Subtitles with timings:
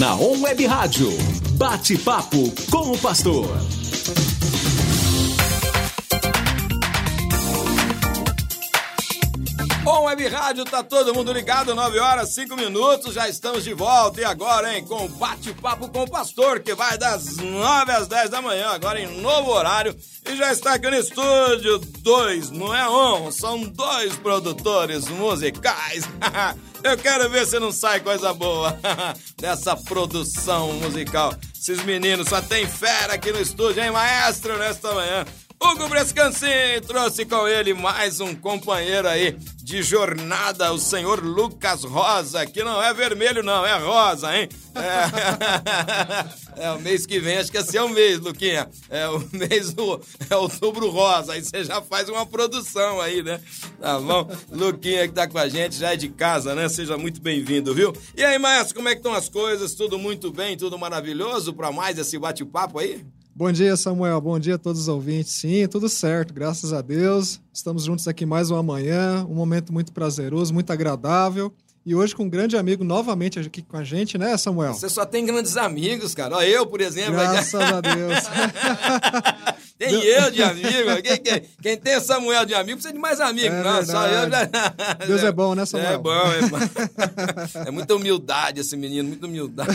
[0.00, 1.10] Na On Web Rádio.
[1.58, 3.46] Bate-papo com o pastor.
[9.82, 14.22] Bom, Web Rádio, tá todo mundo ligado, 9 horas, 5 minutos, já estamos de volta.
[14.22, 18.40] E agora, hein, com bate-papo com o pastor, que vai das 9 às 10 da
[18.40, 19.94] manhã, agora em novo horário.
[20.26, 26.04] E já está aqui no estúdio dois, não é um, são dois produtores musicais.
[26.82, 28.78] Eu quero ver se não sai coisa boa
[29.36, 31.34] dessa produção musical.
[31.54, 35.24] Esses meninos só tem fera aqui no estúdio, hein, maestro, nesta manhã.
[35.62, 42.46] Hugo Brescancin trouxe com ele mais um companheiro aí de jornada, o senhor Lucas Rosa,
[42.46, 44.48] que não é vermelho não, é rosa, hein?
[46.56, 48.70] É, é o mês que vem, acho que esse é o mês, Luquinha.
[48.88, 50.00] É o mês do
[50.30, 53.38] é outubro rosa, aí você já faz uma produção aí, né?
[53.78, 54.30] Tá bom?
[54.50, 56.70] Luquinha que tá com a gente, já é de casa, né?
[56.70, 57.92] Seja muito bem-vindo, viu?
[58.16, 59.74] E aí, maestro, como é que estão as coisas?
[59.74, 63.04] Tudo muito bem, tudo maravilhoso para mais esse bate-papo aí?
[63.40, 64.20] Bom dia, Samuel.
[64.20, 65.32] Bom dia a todos os ouvintes.
[65.32, 67.40] Sim, tudo certo, graças a Deus.
[67.50, 71.50] Estamos juntos aqui mais uma manhã, um momento muito prazeroso, muito agradável.
[71.86, 74.74] E hoje com um grande amigo novamente aqui com a gente, né, Samuel?
[74.74, 76.46] Você só tem grandes amigos, cara.
[76.46, 77.12] Eu, por exemplo.
[77.12, 78.18] Graças a Deus.
[79.80, 81.02] tem eu de amigo.
[81.02, 83.56] Quem, quem, quem, tem Samuel de amigo precisa de mais amigos.
[83.56, 84.28] É não, só eu.
[85.06, 85.92] Deus é bom, né, Samuel?
[85.92, 86.58] É bom, é bom.
[87.66, 89.70] É muita humildade esse menino, muita humildade.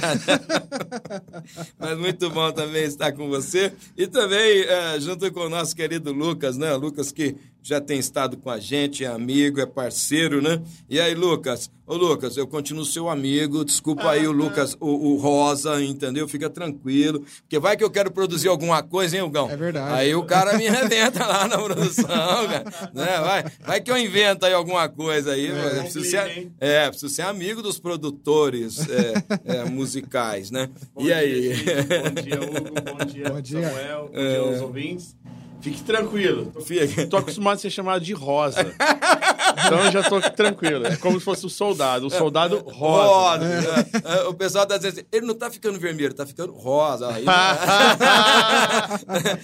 [1.80, 3.74] Mas muito bom também estar com você.
[3.98, 6.76] E também é, junto com o nosso querido Lucas, né?
[6.76, 10.62] Lucas que já tem estado com a gente, é amigo, é parceiro, né?
[10.88, 11.72] E aí, Lucas?
[11.88, 16.28] Ô, Lucas, eu continuo seu amigo, desculpa aí o Lucas, o, o, Rosa, entendeu?
[16.28, 19.50] Fica tranquilo, porque vai que eu quero produzir alguma coisa, hein, Hugão?
[19.50, 19.94] É verdade.
[19.94, 23.20] Aí o cara me arrebenta lá na produção, cara, né?
[23.20, 27.24] Vai, vai que eu invento aí alguma coisa aí, é, preciso ser, é, preciso ser
[27.24, 30.70] amigo dos produtores é, é, musicais, né?
[30.94, 31.54] Bom e dia, aí?
[31.56, 31.66] Gente.
[31.66, 33.70] Bom dia, Hugo, bom dia, Bom dia.
[33.70, 35.16] Samuel, bom dia aos ouvintes.
[35.62, 36.52] Fique tranquilo.
[36.66, 37.08] Fica.
[37.08, 38.66] Tô acostumado a ser chamado de Rosa.
[39.66, 40.88] Então eu já tô tranquilo.
[40.88, 42.08] É como se fosse o soldado.
[42.08, 43.46] O soldado rosa.
[43.46, 43.88] Rosa.
[44.06, 47.10] É, é, O pessoal tá dizendo assim, ele não tá ficando vermelho, tá ficando rosa.
[47.14, 47.26] Aí,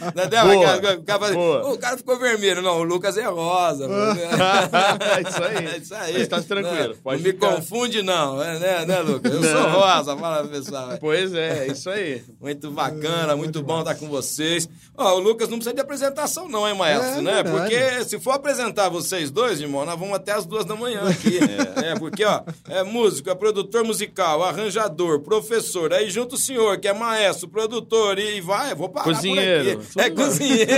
[0.08, 0.46] Entendeu?
[0.46, 0.78] Boa.
[0.98, 1.66] O cara, fala assim, Boa.
[1.68, 2.62] "Ô, o cara ficou vermelho.
[2.62, 3.88] Não, o Lucas é rosa.
[3.92, 5.66] É isso aí.
[5.66, 6.14] É isso aí.
[6.20, 6.90] Mas tá tranquilo.
[6.90, 8.42] Não, Pode não me confunde, não.
[8.42, 9.34] É, né, né, Lucas?
[9.34, 10.98] Eu sou rosa, fala pessoal.
[11.00, 12.24] Pois é, é isso aí.
[12.40, 14.68] Muito bacana, muito bom estar com vocês.
[14.98, 17.20] Ó, o Lucas não precisa de apresentação, não, hein, maestro?
[17.20, 17.44] É né?
[17.44, 17.52] verdade.
[17.52, 21.40] Porque se for apresentar vocês dois, irmão, nós vamos até as duas da manhã aqui.
[21.84, 25.94] é, porque, ó, é músico, é produtor musical, arranjador, professor.
[25.94, 29.80] Aí junto o senhor, que é maestro, produtor, e vai, vou parar Cozinheiro.
[29.80, 30.02] por aqui.
[30.02, 30.70] É cozinheiro.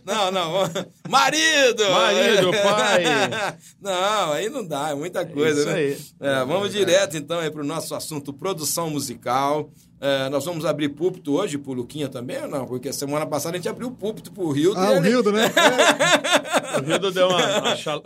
[0.04, 0.52] não, não.
[1.08, 1.84] Marido!
[1.90, 3.04] Marido, pai.
[3.80, 5.74] Não, aí não dá, é muita coisa, isso né?
[5.74, 5.98] aí.
[6.20, 9.70] É, vamos direto, então, aí para o nosso assunto produção musical.
[10.00, 12.66] É, nós vamos abrir púlpito hoje pro Luquinha também ou não?
[12.66, 14.74] Porque semana passada a gente abriu púlpito pro Rio.
[14.76, 15.50] Ah, o Rildo, né?
[16.78, 18.02] O Rildo deu uma, uma cha-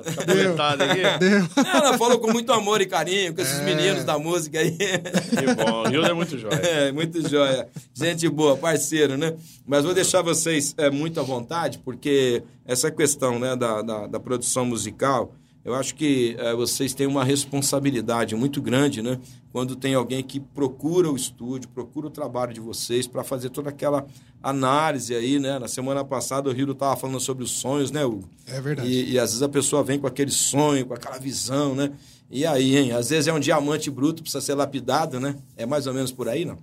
[0.56, 1.02] chapuletada aqui.
[1.18, 1.48] Deu.
[1.66, 3.64] Ela falou com muito amor e carinho, com esses É.
[3.64, 4.72] meninos da música aí.
[4.72, 5.82] Que bom.
[5.82, 6.54] O Rildo é muito jóia.
[6.54, 7.68] É, muito joia.
[7.94, 9.34] Gente boa, parceiro, né?
[9.66, 14.20] Mas vou deixar vocês é, muito à vontade, porque essa questão né, da, da, da
[14.20, 15.32] produção musical,
[15.68, 19.20] eu acho que é, vocês têm uma responsabilidade muito grande, né?
[19.52, 23.68] Quando tem alguém que procura o estúdio, procura o trabalho de vocês para fazer toda
[23.68, 24.06] aquela
[24.42, 25.58] análise aí, né?
[25.58, 28.26] Na semana passada o Rio estava falando sobre os sonhos, né, Hugo?
[28.46, 28.88] É verdade.
[28.88, 31.92] E, e às vezes a pessoa vem com aquele sonho, com aquela visão, né?
[32.30, 32.92] E aí, hein?
[32.92, 35.36] Às vezes é um diamante bruto, precisa ser lapidado, né?
[35.54, 36.56] É mais ou menos por aí, não?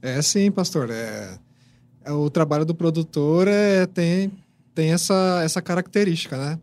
[0.00, 0.90] É sim, pastor.
[0.92, 1.36] É,
[2.04, 4.30] é o trabalho do produtor é, tem,
[4.76, 6.60] tem essa, essa característica, né?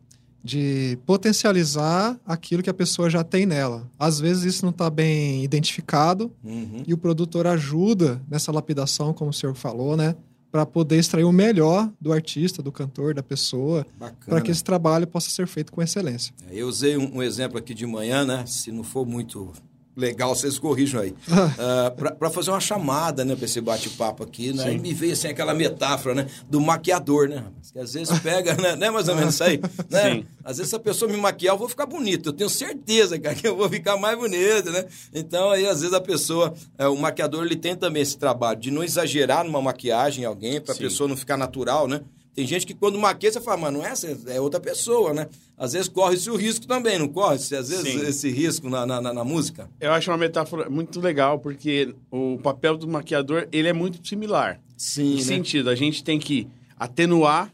[0.48, 3.90] De potencializar aquilo que a pessoa já tem nela.
[3.98, 6.84] Às vezes isso não está bem identificado Uhum.
[6.86, 10.16] e o produtor ajuda nessa lapidação, como o senhor falou, né?
[10.52, 13.86] Para poder extrair o melhor do artista, do cantor, da pessoa,
[14.26, 16.32] para que esse trabalho possa ser feito com excelência.
[16.52, 18.46] Eu usei um, um exemplo aqui de manhã, né?
[18.46, 19.52] Se não for muito
[19.96, 21.14] legal, vocês corrijam aí.
[22.20, 24.74] para fazer uma chamada, né, para esse bate-papo aqui, né?
[24.74, 27.44] E me veio assim aquela metáfora, né, do maquiador, né?
[27.72, 29.60] Que às vezes pega, né, né mais ou menos isso aí,
[29.90, 30.12] né?
[30.12, 30.26] Sim.
[30.44, 32.30] Às vezes se a pessoa me maquiar, eu vou ficar bonito.
[32.30, 34.86] Eu tenho certeza, cara, que eu vou ficar mais bonito, né?
[35.14, 38.72] Então aí às vezes a pessoa, é, o maquiador, ele tem também esse trabalho de
[38.72, 40.84] não exagerar numa maquiagem em alguém, para a Sim.
[40.84, 42.02] pessoa não ficar natural, né?
[42.36, 45.28] Tem gente que quando maquia, você fala, mas não é essa, é outra pessoa, né?
[45.58, 47.56] Às vezes corre-se o risco também, não corre-se?
[47.56, 48.06] Às vezes Sim.
[48.06, 49.70] esse risco na, na, na- música.
[49.80, 54.60] Eu acho uma metáfora muito legal, porque o papel do maquiador, ele é muito similar.
[54.78, 55.70] Sim, Em que sentido?
[55.70, 56.46] A gente tem que
[56.78, 57.54] atenuar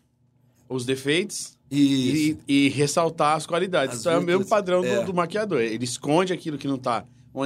[0.67, 3.93] os defeitos e, e ressaltar as qualidades.
[3.93, 5.03] As Isso é o mesmo padrão do, é.
[5.03, 5.61] do maquiador.
[5.61, 7.05] Ele esconde aquilo que não está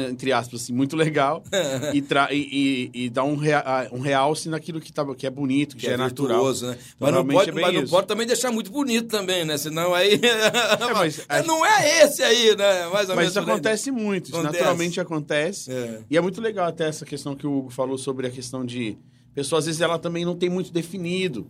[0.10, 1.44] entre aspas, assim, muito legal
[1.94, 5.30] e, tra- e, e, e dá um, rea- um realce naquilo que, tá, que é
[5.30, 6.44] bonito, que, Que é é natural.
[6.46, 6.78] né?
[7.00, 9.58] Mas, não pode, é mas não pode também deixar muito bonito também, né?
[9.58, 10.20] Senão aí.
[10.96, 12.88] mas a não é esse aí, né?
[12.88, 13.46] Mais ou Mas isso aí.
[13.46, 14.58] acontece muito, isso Acontece.
[14.60, 15.72] naturalmente acontece.
[15.72, 16.00] É.
[16.10, 18.98] E é muito legal até essa questão que o Hugo falou sobre a questão de...
[19.34, 21.46] Pessoas, às vezes, ela também não tem muito definido.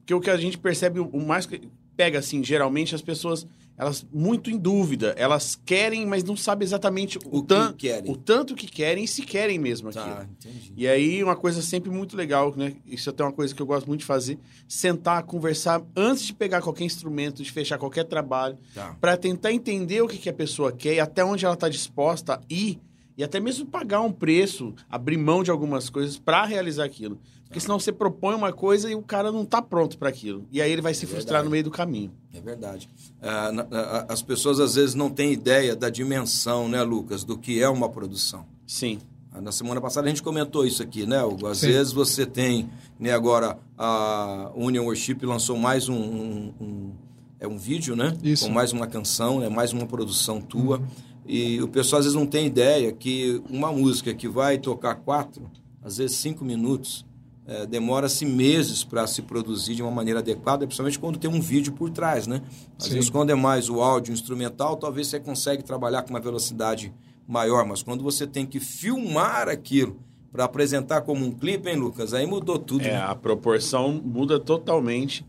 [0.00, 1.48] Porque o que a gente percebe, o mais
[1.96, 3.46] pega, assim, geralmente, as pessoas,
[3.80, 5.14] elas muito em dúvida.
[5.16, 8.10] Elas querem, mas não sabem exatamente o, O que tan- querem.
[8.12, 10.04] o tanto que querem e se querem mesmo aquilo.
[10.04, 10.72] Tá, entendi.
[10.76, 12.74] E aí, uma coisa sempre muito legal, né?
[12.86, 14.38] Isso até é uma coisa que eu gosto muito de fazer.
[14.68, 18.96] Sentar, conversar, antes de pegar qualquer instrumento, de fechar qualquer trabalho Tá.
[19.00, 22.34] para tentar entender o que, que a pessoa quer e até onde ela está disposta
[22.34, 22.78] a ir
[23.16, 27.18] e até mesmo pagar um preço, abrir mão de algumas coisas para realizar aquilo.
[27.50, 30.46] Porque senão você propõe uma coisa e o cara não está pronto para aquilo.
[30.52, 32.12] E aí ele vai se frustrar no meio do caminho.
[32.32, 32.88] É verdade.
[33.20, 37.68] Ah, as pessoas às vezes não têm ideia da dimensão, né, Lucas, do que é
[37.68, 38.46] uma produção.
[38.64, 39.00] Sim.
[39.32, 41.48] Ah, Na semana passada a gente comentou isso aqui, né, Hugo?
[41.48, 41.66] Às Sim.
[41.72, 42.70] vezes você tem,
[43.00, 46.92] né, agora a Union Worship lançou mais um, um- um-
[47.40, 48.16] é um vídeo, né?
[48.22, 48.46] Isso.
[48.46, 50.80] Com mais uma canção, é mais uma produção tua.
[51.26, 55.50] E o pessoal às vezes não tem ideia que uma música que vai tocar quatro,
[55.82, 57.04] às vezes cinco minutos,
[57.50, 61.72] é, demora-se meses para se produzir de uma maneira adequada, principalmente quando tem um vídeo
[61.72, 62.42] por trás, né?
[62.78, 62.94] Às Sim.
[62.94, 66.94] vezes quando é mais o áudio instrumental, talvez você consegue trabalhar com uma velocidade
[67.26, 69.98] maior, mas quando você tem que filmar aquilo
[70.30, 72.14] para apresentar como um clipe, hein, Lucas?
[72.14, 72.84] Aí mudou tudo.
[72.84, 73.02] É, né?
[73.02, 75.26] a proporção muda totalmente.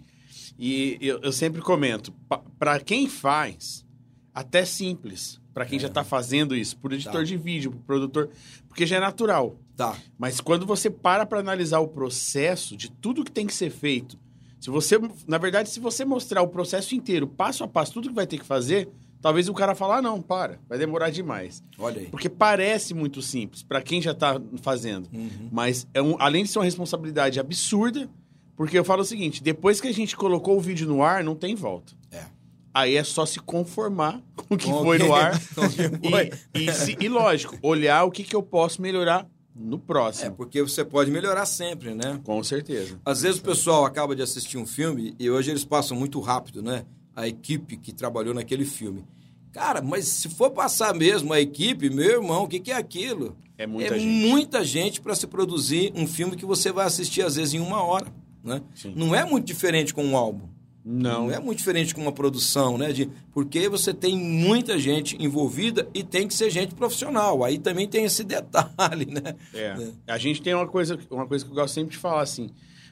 [0.60, 2.14] E eu, eu sempre comento,
[2.60, 3.84] para quem faz,
[4.32, 5.42] até simples.
[5.56, 7.24] Para quem já está fazendo isso, por editor Tá.
[7.24, 8.30] de vídeo, por produtor,
[8.70, 9.58] porque já é natural.
[9.76, 9.96] Tá.
[10.18, 14.18] Mas quando você para para analisar o processo de tudo que tem que ser feito,
[14.60, 18.16] se você, na verdade, se você mostrar o processo inteiro, passo a passo, tudo que
[18.16, 18.88] vai ter que fazer,
[19.20, 21.64] talvez o cara falar, ah, não, para, vai demorar demais.
[21.80, 22.08] Olha aí.
[22.08, 25.10] Porque parece muito simples para quem já está fazendo.
[25.12, 25.50] Uhum.
[25.52, 28.08] Mas é um, além de ser uma responsabilidade absurda,
[28.56, 31.34] porque eu falo o seguinte, depois que a gente colocou o vídeo no ar, não
[31.36, 31.94] tem volta.
[32.12, 32.26] É.
[32.74, 35.42] Aí é só se conformar com o que Com foi no ar.
[36.54, 40.36] E, e, se- e lógico, olhar o que, que eu posso melhorar no É, próximo.
[40.36, 42.20] porque você pode melhorar sempre, né?
[42.24, 43.00] Com certeza.
[43.06, 46.62] Às vezes o pessoal acaba de assistir um filme e hoje eles passam muito rápido,
[46.62, 46.86] né?
[47.16, 49.04] A equipe que trabalhou naquele filme.
[49.52, 53.36] Cara, mas se for passar mesmo a equipe, meu irmão, o que, que é aquilo?
[53.58, 54.28] É muita é gente.
[54.30, 57.84] muita gente para se produzir um filme que você vai assistir às vezes em uma
[57.84, 58.08] hora,
[58.44, 58.62] né?
[58.74, 58.94] Sim.
[58.96, 60.48] Não é muito diferente com um álbum.
[60.84, 61.30] Não.
[61.32, 62.92] é muito diferente com uma produção, né?
[62.92, 67.44] De, porque você tem muita gente envolvida e tem que ser gente profissional.
[67.44, 69.36] Aí também tem esse detalhe, né?
[69.54, 69.92] É.
[70.08, 72.50] A gente tem uma coisa, uma coisa que eu gosto sempre de falar assim.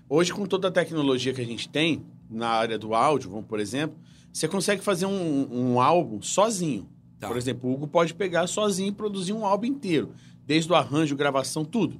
[0.07, 3.59] Hoje, com toda a tecnologia que a gente tem na área do áudio, vamos por
[3.59, 3.97] exemplo,
[4.31, 6.88] você consegue fazer um, um álbum sozinho.
[7.19, 7.27] Tá.
[7.27, 10.13] Por exemplo, o Hugo pode pegar sozinho e produzir um álbum inteiro,
[10.45, 12.00] desde o arranjo, gravação, tudo.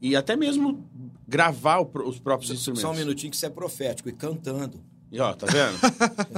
[0.00, 0.84] E até mesmo
[1.26, 2.82] gravar o os próprios instrumentos.
[2.82, 4.80] Só um minutinho que você é profético e cantando.
[5.14, 5.78] E ó, tá vendo?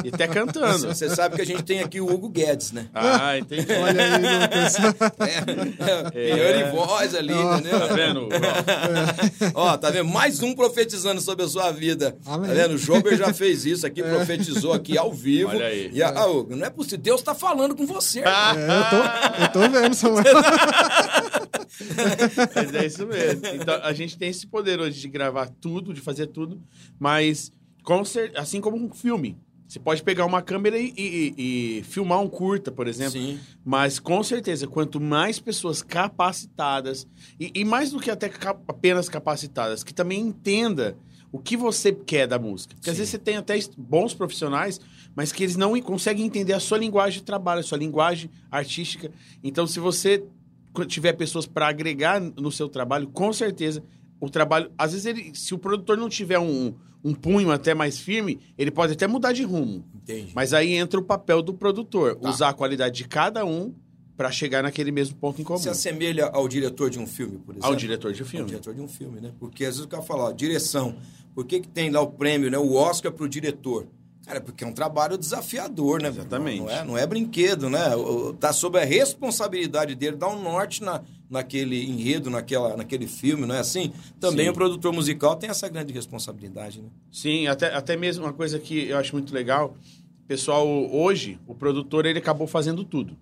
[0.05, 0.89] e até cantando.
[0.89, 2.91] Você sabe que a gente tem aqui o Hugo Guedes, né?
[2.93, 3.73] Ah, entendi.
[3.73, 4.77] Olha aí, Lucas.
[6.15, 7.81] É, Piano e voz ali, entendeu?
[7.81, 8.29] Tá vendo?
[9.55, 10.11] Ó, Ó, tá vendo?
[10.11, 12.19] Mais um profetizando sobre a sua vida.
[12.27, 12.49] Amém.
[12.49, 12.75] Tá vendo?
[12.75, 15.53] O Jober já fez isso aqui, profetizou aqui ao vivo.
[15.53, 15.91] Olha aí.
[15.91, 16.99] E a, ah, Hugo, não é possível.
[16.99, 18.21] Deus tá falando com você.
[18.21, 20.25] É, eu, tô, eu tô vendo, Samuel.
[22.55, 23.41] Mas é isso mesmo.
[23.55, 26.61] Então, a gente tem esse poder hoje de gravar tudo, de fazer tudo,
[26.99, 27.51] mas
[27.87, 29.39] com cer- assim como um filme.
[29.69, 31.35] Você pode pegar uma câmera e, e-
[31.79, 33.13] e filmar um curta, por exemplo.
[33.13, 33.39] Sim.
[33.65, 37.07] Mas com certeza, quanto mais pessoas capacitadas,
[37.39, 40.97] e, e mais do que até cap- apenas capacitadas, que também entenda
[41.33, 42.75] o que você quer da música.
[42.75, 43.01] Porque às Sim.
[43.01, 44.81] vezes você tem até bons profissionais,
[45.15, 49.11] mas que eles não conseguem entender a sua linguagem de trabalho, a sua linguagem artística.
[49.43, 50.25] Então, se você
[50.89, 53.83] tiver pessoas para agregar no seu trabalho, com certeza
[54.21, 54.71] o trabalho.
[54.79, 58.71] Às vezes, ele, se o produtor não tiver um, um punho até mais firme, ele
[58.71, 59.85] pode até mudar de rumo.
[59.95, 60.33] Entendi.
[60.35, 62.29] Mas aí entra o papel do produtor, Tá.
[62.31, 63.75] usar a qualidade de cada um
[64.17, 65.59] para chegar naquele mesmo ponto em comum.
[65.59, 67.69] Se assemelha ao diretor de um filme, por exemplo?
[67.69, 68.47] Ao diretor de Ao filme.
[68.47, 69.31] diretor de um filme, né?
[69.39, 70.97] Porque às vezes o cara fala, ó, direção.
[71.35, 72.57] Por que, que tem lá o prêmio, né?
[72.57, 73.87] O Oscar pro diretor?
[74.25, 76.09] Cara, porque é um trabalho desafiador, né?
[76.09, 76.61] Exatamente.
[76.61, 77.95] Não é, não é brinquedo, né?
[77.95, 83.47] O- Tá sob a responsabilidade dele dar um norte na, naquele enredo, naquela, naquele filme,
[83.47, 83.93] não é assim?
[84.21, 84.51] Também Sim.
[84.51, 86.89] o produtor musical tem essa grande responsabilidade, né?
[87.11, 89.75] Sim, até, até mesmo uma coisa que eu acho muito legal.
[90.29, 93.17] Pessoal, hoje, o produtor ele acabou fazendo tudo.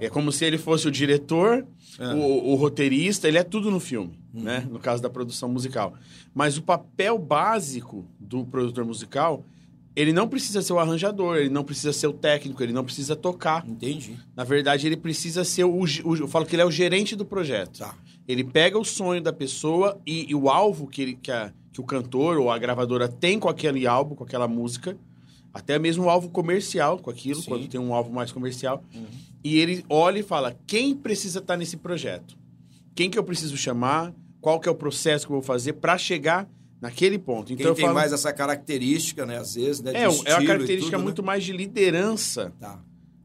[0.00, 1.64] É como se ele fosse o diretor,
[1.98, 2.14] Ah.
[2.16, 4.42] o, o roteirista, ele é tudo no filme, Uhum.
[4.42, 4.66] né?
[4.68, 5.94] No caso da produção musical.
[6.34, 9.44] Mas o papel básico do produtor musical
[9.94, 13.14] ele não precisa ser o arranjador, ele não precisa ser o técnico, ele não precisa
[13.14, 13.66] tocar.
[13.68, 14.16] Entendi.
[14.34, 17.24] Na verdade, ele precisa ser o, o- Eu falo que ele é o gerente do
[17.24, 17.78] projeto.
[17.80, 17.94] Tá.
[18.26, 21.80] Ele pega o sonho da pessoa e, e o alvo que, ele, que, a- que
[21.80, 24.96] o cantor ou a gravadora tem com aquele álbum, com aquela música,
[25.52, 27.48] até mesmo o alvo comercial com aquilo, Sim.
[27.50, 28.82] quando tem um alvo mais comercial.
[28.94, 29.04] Uhum.
[29.44, 32.38] E ele olha e fala: quem precisa estar nesse projeto?
[32.94, 34.14] Quem que eu preciso chamar?
[34.40, 36.48] Qual que é o processo que eu vou fazer para chegar
[36.82, 37.46] naquele ponto?
[37.46, 39.38] Quem Então eu tem falo, mais essa característica, né?
[39.38, 39.92] Às vezes, né?
[39.94, 41.04] é, é uma característica tudo, né?
[41.04, 42.78] muito mais de liderança Tá.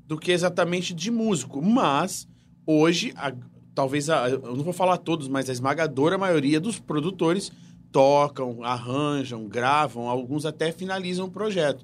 [0.06, 1.62] do que exatamente de músico.
[1.62, 2.28] Mas,
[2.66, 3.34] hoje, a-
[3.76, 7.52] talvez, a- eu não vou falar todos, mas a esmagadora maioria dos produtores
[7.92, 11.84] tocam, arranjam, gravam, alguns até finalizam o projeto.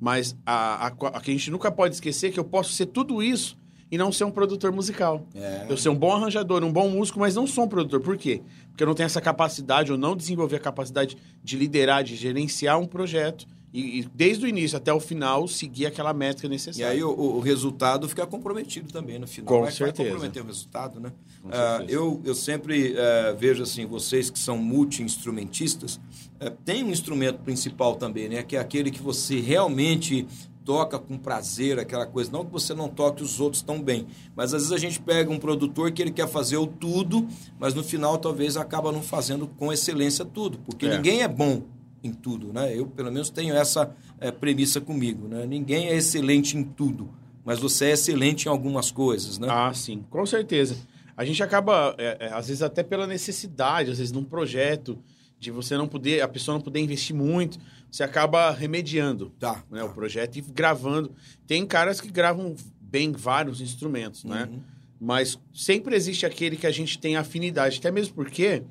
[0.00, 3.22] Mas a, a, a que a gente nunca pode esquecer que eu posso ser tudo
[3.22, 3.56] isso
[3.92, 5.26] e não ser um produtor musical.
[5.34, 5.66] É.
[5.68, 8.00] Eu ser um bom arranjador, um bom músico, mas não sou um produtor.
[8.00, 8.40] Por quê?
[8.70, 12.80] Porque eu não tenho essa capacidade, ou não desenvolvi a capacidade de liderar, de gerenciar
[12.80, 16.90] um projeto e, e desde o início até o final seguir aquela métrica E necessária.
[16.90, 19.48] aí o, o resultado fica comprometido também no final.
[19.48, 20.10] Com vai, vai certeza.
[20.10, 21.12] comprometer o resultado, né?
[21.50, 21.98] Ah, certeza.
[21.98, 26.00] eu, eu sempre eh, vejo assim, vocês que são multi-instrumentistas,
[26.40, 28.42] eh, tem um instrumento principal também, né?
[28.42, 30.26] Que é aquele que você realmente
[30.64, 32.30] toca com prazer, aquela coisa.
[32.30, 35.30] Não que você não toque os outros tão bem, mas às vezes a gente pega
[35.30, 37.26] um produtor que ele quer fazer o tudo,
[37.58, 40.96] mas no final talvez acaba não fazendo com excelência tudo, porque É.
[40.96, 41.62] ninguém é bom
[42.02, 42.76] em tudo, né?
[42.76, 45.46] Eu pelo menos tenho essa eh, premissa comigo, né?
[45.46, 47.08] Ninguém é excelente em tudo,
[47.44, 49.48] mas você é excelente em algumas coisas, né?
[49.50, 50.76] Ah, sim, com certeza.
[51.16, 54.98] A gente acaba, é, é, às vezes, até pela necessidade, às vezes, num projeto,
[55.38, 57.58] de você não poder, a pessoa não poder investir muito,
[57.92, 59.62] você acaba remediando Tá.
[59.70, 61.12] né, o projeto e gravando.
[61.46, 64.48] Tem caras que gravam bem vários instrumentos, né?
[64.50, 64.60] Uhum.
[64.98, 68.62] Mas sempre existe aquele que a gente tem afinidade, até mesmo porque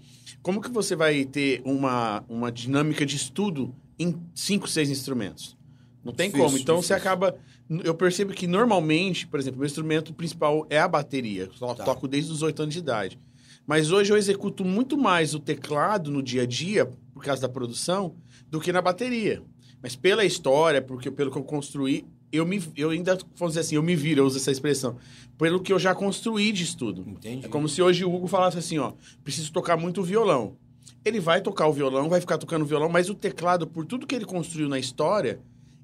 [0.41, 5.55] como que você vai ter uma, uma dinâmica de estudo em cinco, seis instrumentos?
[6.03, 6.57] Não tem Difícil, como.
[6.57, 7.11] Então você difícil.
[7.11, 7.37] acaba.
[7.83, 11.47] Eu percebo que normalmente, por exemplo, meu instrumento principal é a bateria.
[11.61, 11.83] Eu Tá.
[11.83, 13.19] toco desde os oito anos de idade.
[13.67, 16.89] Mas hoje eu executo muito mais o teclado no dia a dia,
[17.21, 18.15] por causa da produção,
[18.49, 19.43] do que na bateria.
[19.81, 23.75] Mas pela história, porque pelo que eu construí, eu, me, eu ainda, vamos dizer assim,
[23.75, 24.97] eu me viro, eu uso essa expressão.
[25.37, 27.05] Pelo que eu já construí de estudo.
[27.07, 27.45] Entendi.
[27.45, 30.55] É como se hoje o Hugo falasse assim, ó, preciso tocar muito violão.
[31.05, 34.15] Ele vai tocar o violão, vai ficar tocando violão, mas o teclado, por tudo que
[34.15, 35.39] ele construiu na história,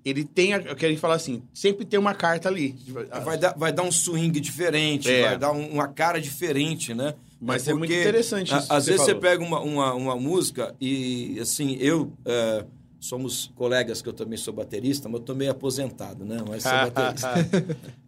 [0.06, 2.76] ele tem, a- eu quero falar assim, sempre tem uma carta ali.
[3.24, 5.22] Vai dar, vai dar um swing diferente, É.
[5.30, 7.14] vai dar um- uma cara diferente, né?
[7.40, 9.22] Mas é muito porque, interessante isso Às você vezes você falou.
[9.22, 12.12] pega uma, uma, uma música e, assim, eu...
[12.26, 12.66] é,
[13.00, 16.44] somos colegas que eu também sou baterista, mas eu tô meio aposentado, né?
[16.48, 17.30] Mas sou baterista.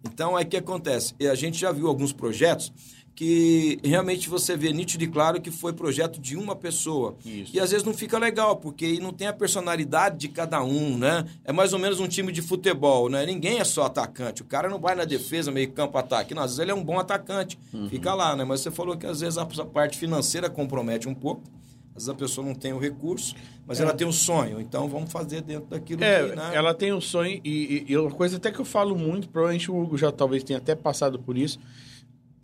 [0.03, 1.13] Então, aí o que acontece?
[1.19, 2.73] E A gente já viu alguns projetos
[3.19, 7.17] que realmente você vê nítido e claro que foi projeto de uma pessoa.
[7.25, 7.53] Isso.
[7.53, 11.25] E às vezes não fica legal, porque não tem a personalidade de cada um, né?
[11.43, 13.25] É mais ou menos um time de futebol, né?
[13.25, 14.41] Ninguém é só atacante.
[14.41, 16.33] O cara não vai na defesa, meio campo, ataque.
[16.33, 17.59] Não, às vezes ele é um bom atacante.
[17.73, 17.89] Uhum.
[17.89, 18.45] Fica lá, né?
[18.45, 21.41] Mas você falou que às vezes a parte financeira compromete um pouco.
[21.89, 23.35] Às vezes a pessoa não tem o recurso,
[23.67, 24.61] mas ela tem o sonho.
[24.61, 26.51] Então vamos fazer dentro daquilo É, que, né?
[26.53, 29.69] ela tem um sonho, e, e, e uma coisa até que eu falo muito, provavelmente
[29.69, 31.59] o Hugo já talvez tenha até passado por isso.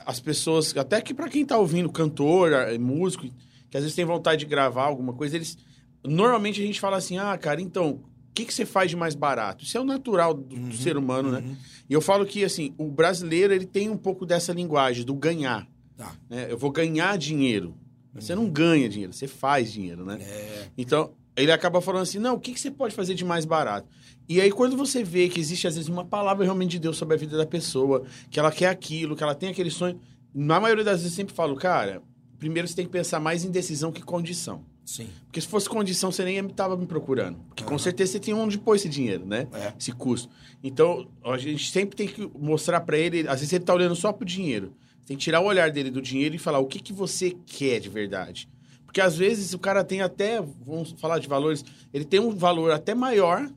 [0.05, 3.27] As pessoas, até que pra quem tá ouvindo, cantor, eh, músico,
[3.69, 5.57] que às vezes tem vontade de gravar alguma coisa, eles.
[6.03, 9.15] Normalmente a gente fala assim, ah, cara, então, o que, que você faz de mais
[9.15, 9.63] barato?
[9.63, 11.39] Isso é o natural do, do ser humano, né?
[11.39, 11.55] Uhum.
[11.89, 15.67] E eu falo que, assim, o brasileiro, ele tem um pouco dessa linguagem, do ganhar.
[15.97, 16.13] Tá.
[16.29, 16.47] né?
[16.49, 17.75] Eu vou ganhar dinheiro.
[18.13, 20.17] Você não ganha dinheiro, você faz dinheiro, né?
[20.21, 23.45] É, Então, ele acaba falando assim: não, o que, que você pode fazer de mais
[23.45, 23.87] barato?
[24.27, 27.15] E aí, quando você vê que existe, às vezes, uma palavra realmente de Deus sobre
[27.15, 29.99] a vida da pessoa, que ela quer aquilo, que ela tem aquele sonho,
[30.33, 32.01] na maioria das vezes eu sempre falo, cara,
[32.39, 34.63] primeiro você tem que pensar mais em decisão que condição.
[34.83, 35.07] sim.
[35.25, 37.37] Porque se fosse condição, você nem estava me procurando.
[37.49, 37.79] Porque com Aham.
[37.79, 39.47] certeza você tinha onde pôr esse dinheiro, né?
[39.53, 39.73] É.
[39.79, 40.29] Esse custo.
[40.63, 44.11] Então, a gente sempre tem que mostrar para ele, às vezes ele tá olhando só
[44.13, 44.73] pro dinheiro.
[45.01, 47.35] Você tem que tirar o olhar dele do dinheiro e falar o que, que você
[47.45, 48.49] quer de verdade.
[48.95, 52.71] Porque às vezes o cara tem até, vamos falar de valores, ele tem um valor
[52.71, 53.51] até maior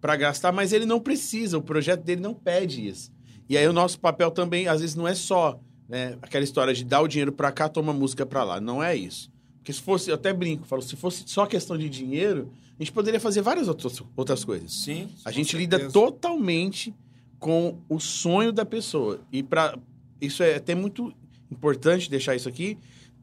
[0.00, 3.10] para gastar, mas ele não precisa, o projeto dele não pede isso.
[3.48, 6.84] E aí o nosso papel também, às vezes, não é só né, aquela história de
[6.84, 8.60] dar o dinheiro para cá, toma música para lá.
[8.60, 9.28] Não é isso.
[9.56, 12.92] Porque se fosse, eu até brinco, falo, se fosse só questão de dinheiro, a gente
[12.92, 14.72] poderia fazer várias outras, outras coisas.
[14.72, 15.08] Sim.
[15.24, 15.78] A gente certeza.
[15.78, 16.94] lida totalmente
[17.40, 19.18] com o sonho da pessoa.
[19.32, 19.76] E para
[20.20, 21.12] isso é até muito
[21.50, 22.78] importante deixar isso aqui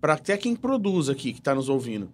[0.05, 2.11] para até quem produz aqui, que está nos ouvindo.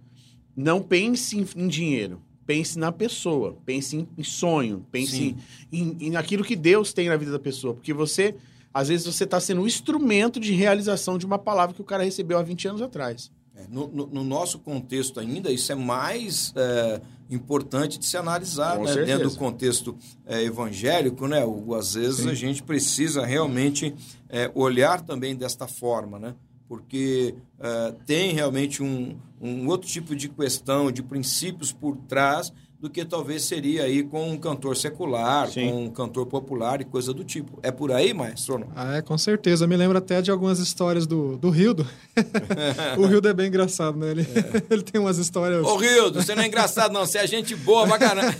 [0.55, 2.21] Não pense em, em dinheiro.
[2.45, 3.57] Pense na pessoa.
[3.65, 4.85] Pense em, em sonho.
[4.89, 5.35] Pense Sim.
[5.73, 7.73] em, em, naquilo que Deus tem na vida da pessoa.
[7.73, 8.33] Porque você,
[8.73, 12.01] às vezes, você está sendo o instrumento de realização de uma palavra que o cara
[12.05, 13.29] recebeu há 20 anos atrás.
[13.53, 18.79] É, no, no- no nosso contexto ainda, isso é mais é, importante de se analisar,
[18.79, 18.95] né?
[19.03, 21.43] Dentro do contexto é, evangélico, né?
[21.43, 23.93] O- Às vezes a gente precisa realmente
[24.29, 26.35] é, olhar também desta forma, né?
[26.71, 32.89] Porque é, tem realmente um, um outro tipo de questão, de princípios por trás do
[32.89, 35.69] que talvez seria aí com um cantor secular, Sim.
[35.69, 37.59] com um cantor popular e coisa do tipo.
[37.61, 38.53] É por aí, maestro?
[38.53, 38.67] ou não?
[38.73, 39.65] Ah, é, com certeza.
[39.65, 41.85] Eu me lembro até de algumas histórias do, do Rildo.
[42.97, 44.11] o Rildo é bem engraçado, né?
[44.11, 44.25] Ele,
[44.71, 45.65] ele tem umas histórias.
[45.65, 47.05] Ô, Rildo, você não é engraçado, não.
[47.05, 48.33] Você é gente boa pra caramba.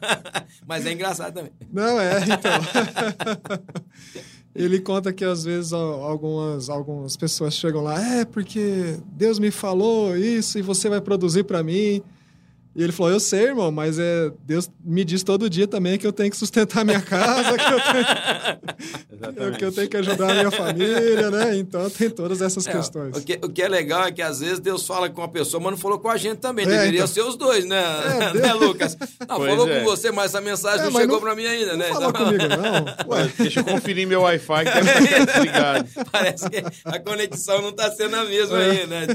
[0.66, 1.52] Mas é engraçado também.
[1.70, 2.52] Não, é, então.
[4.56, 10.16] Ele conta que às vezes algumas, algumas pessoas chegam lá, é porque Deus me falou
[10.16, 12.02] isso e você vai produzir pra mim.
[12.76, 16.06] E ele falou, eu sei, irmão, mas é, Deus me diz todo dia também que
[16.06, 20.34] eu tenho que sustentar minha casa, que eu tenho, que eu tenho que ajudar a
[20.34, 21.56] minha família, né?
[21.56, 23.16] Então tem todas essas É, questões.
[23.16, 25.58] o, que, o que é legal é que às vezes Deus fala com uma pessoa,
[25.62, 26.66] mas não falou com a gente também.
[26.66, 27.06] É, Deveria então.
[27.06, 27.82] ser os dois, né,
[28.34, 28.94] É, né Lucas?
[29.26, 29.78] Não, Pois falou é.
[29.80, 31.88] com você, mas essa mensagem É, não chegou pra mim ainda, né?
[31.88, 33.08] Não falou Então- comigo, não.
[33.16, 35.88] Ué, Deixa eu conferir meu Wi-Fi que estar desligado.
[36.12, 39.06] Parece que a conexão não está sendo a mesma aí, né?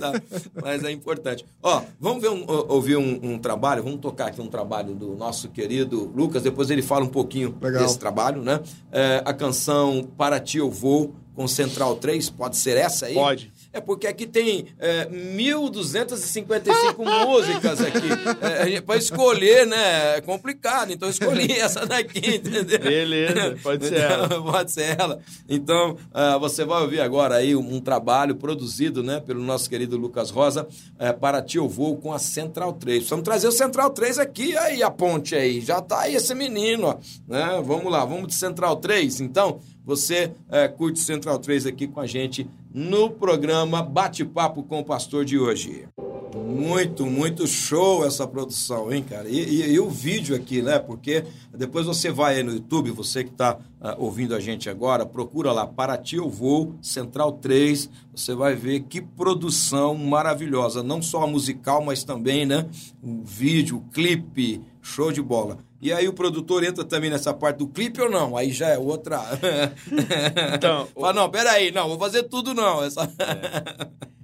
[0.64, 1.46] Mas é importante.
[1.62, 5.16] Ó, vamos ver um- ou- ouvir um, um trabalho, vamos tocar aqui um trabalho do
[5.16, 7.84] nosso querido Lucas, depois ele fala um pouquinho Legal.
[7.84, 8.60] desse trabalho, né?
[8.92, 13.14] É, a canção Para Ti Eu Vou, com Central 3, pode ser essa aí?
[13.14, 13.52] Pode.
[13.74, 18.10] É porque aqui tem é, 1.255 músicas aqui.
[18.42, 20.18] É, para escolher, né?
[20.18, 20.92] É complicado.
[20.92, 22.80] Então eu escolhi essa daqui, entendeu?
[22.80, 24.42] Beleza, pode ser Então, ela.
[24.42, 25.20] Pode ser ela.
[25.48, 29.98] Então, ah, você vai ouvir agora aí um, um trabalho produzido né, pelo nosso querido
[29.98, 30.68] Lucas Rosa,
[31.00, 33.08] eh, para Ti Eu Vou com a Central 3.
[33.08, 35.62] Vamos trazer o Central 3 aqui, aí a ponte aí.
[35.62, 36.98] Já tá aí esse menino, ó.
[37.28, 37.62] Né?
[37.64, 39.22] Vamos lá, vamos de Central 3.
[39.22, 44.86] Então, você eh, curte Central 3 aqui com a gente no programa Bate-Papo com o
[44.86, 45.88] Pastor de hoje.
[46.34, 49.28] Muito, muito show essa produção, hein, cara?
[49.28, 50.80] E, e- e o vídeo aqui, né?
[50.80, 53.58] Porque depois você vai aí no YouTube, você que está
[53.98, 58.82] ouvindo a gente agora, procura lá, Para Ti Eu Vou, Central 3, você vai ver
[58.82, 60.82] que produção maravilhosa.
[60.82, 62.66] Não só a musical, mas também, né?
[63.04, 65.58] O vídeo, o clipe, show de bola.
[65.82, 68.38] E aí o produtor entra também nessa parte do clipe ou não?
[68.38, 69.20] Aí já é outra...
[70.54, 72.84] Então, Fala, não, peraí, não, vou fazer tudo não.
[72.84, 73.10] Essa...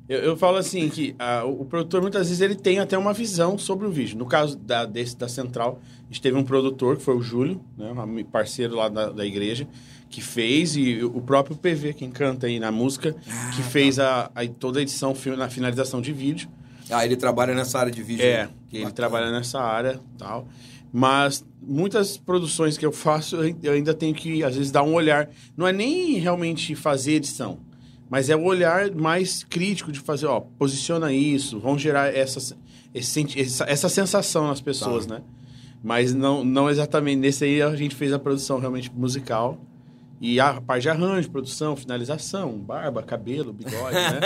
[0.08, 3.58] Eu, eu falo assim que ah, o, produtor muitas vezes ele tem até uma visão
[3.58, 4.17] sobre o vídeo.
[4.17, 7.62] No caso da, desse da Central, a gente teve um produtor que foi o Júlio,
[7.78, 9.67] né, um parceiro lá da, da igreja,
[10.10, 13.13] que fez e o próprio PV quem canta aí na música,
[13.56, 16.50] que fez a, a- toda a edição na finalização de vídeo.
[16.89, 18.24] Ah, ele trabalha nessa área de vídeo.
[18.24, 18.50] É, né?
[18.72, 20.48] ele trabalha nessa área tal.
[20.91, 25.30] Mas muitas produções que eu faço, eu ainda tenho que, às vezes, dar um olhar.
[25.56, 27.60] Não é nem realmente fazer edição,
[28.10, 32.56] mas é o olhar mais crítico de fazer, ó, posiciona isso, vão gerar essa,
[32.93, 35.15] essa, essa sensação nas pessoas, Tá.
[35.15, 35.21] né?
[35.84, 37.17] Mas não, não exatamente.
[37.19, 39.60] Nesse aí a gente fez a produção realmente musical.
[40.19, 44.19] E a parte de arranjo, produção, finalização, barba, cabelo, bigode, né?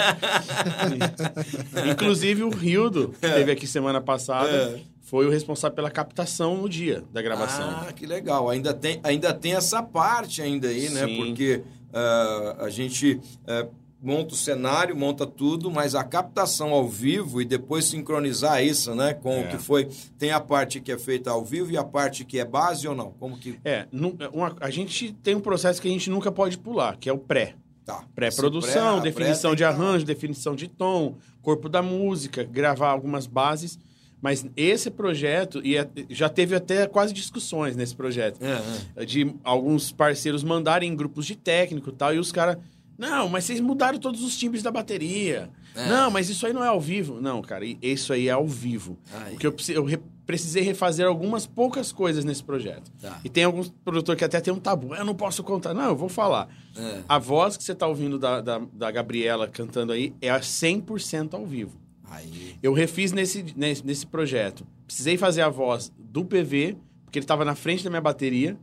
[1.91, 4.80] Inclusive o Rildo, que esteve aqui semana passada, É.
[5.01, 7.69] foi o responsável pela captação no dia da gravação.
[7.69, 8.49] Ah, que legal.
[8.49, 11.06] Ainda tem, ainda tem essa parte ainda aí, né?
[11.06, 11.17] Sim.
[11.17, 11.62] Porque
[11.93, 13.67] ah, a gente ah,
[14.02, 19.14] monta o cenário, monta tudo, mas a captação ao vivo e depois sincronizar isso, né?
[19.14, 19.48] Com o É.
[19.48, 19.88] que foi.
[20.18, 22.96] Tem a parte que é feita ao vivo e a parte que é base ou
[22.96, 23.12] não?
[23.12, 23.60] Como que.
[23.64, 23.88] É,
[24.34, 27.18] uma- a gente tem um processo que a gente nunca pode pular, que é o
[27.20, 27.56] pré.
[27.86, 28.04] Tá.
[28.16, 32.90] Pré-produção, pré- definição pré de que tá- arranjo, definição de tom, corpo da música, gravar
[32.90, 33.78] algumas bases.
[34.22, 39.06] Mas esse projeto, e é- já teve até quase discussões nesse projeto, É, é.
[39.06, 42.58] de alguns parceiros mandarem em grupos de técnico e tal, e os caras,
[43.02, 45.50] não, mas vocês mudaram todos os timbres da bateria.
[45.76, 45.88] É.
[45.88, 47.20] Não, mas isso aí não é ao vivo.
[47.20, 48.98] Não, cara, isso aí é ao vivo.
[49.14, 49.32] Aí.
[49.32, 52.92] Porque eu, eu re- precisei refazer algumas poucas coisas nesse projeto.
[53.02, 53.20] Tá.
[53.24, 54.94] E tem alguns produtores que até tem um tabu.
[54.94, 55.74] Eu não posso contar.
[55.74, 56.48] Não, eu vou falar.
[56.78, 57.00] É.
[57.10, 61.34] A voz que você tá ouvindo da, da, da Gabriela cantando aí é a 100%
[61.34, 61.80] ao vivo.
[62.10, 62.56] Aí.
[62.62, 64.68] Eu refiz nesse, nesse, nesse projeto.
[64.86, 68.58] Precisei fazer a voz do PV, porque ele estava na frente da minha bateria.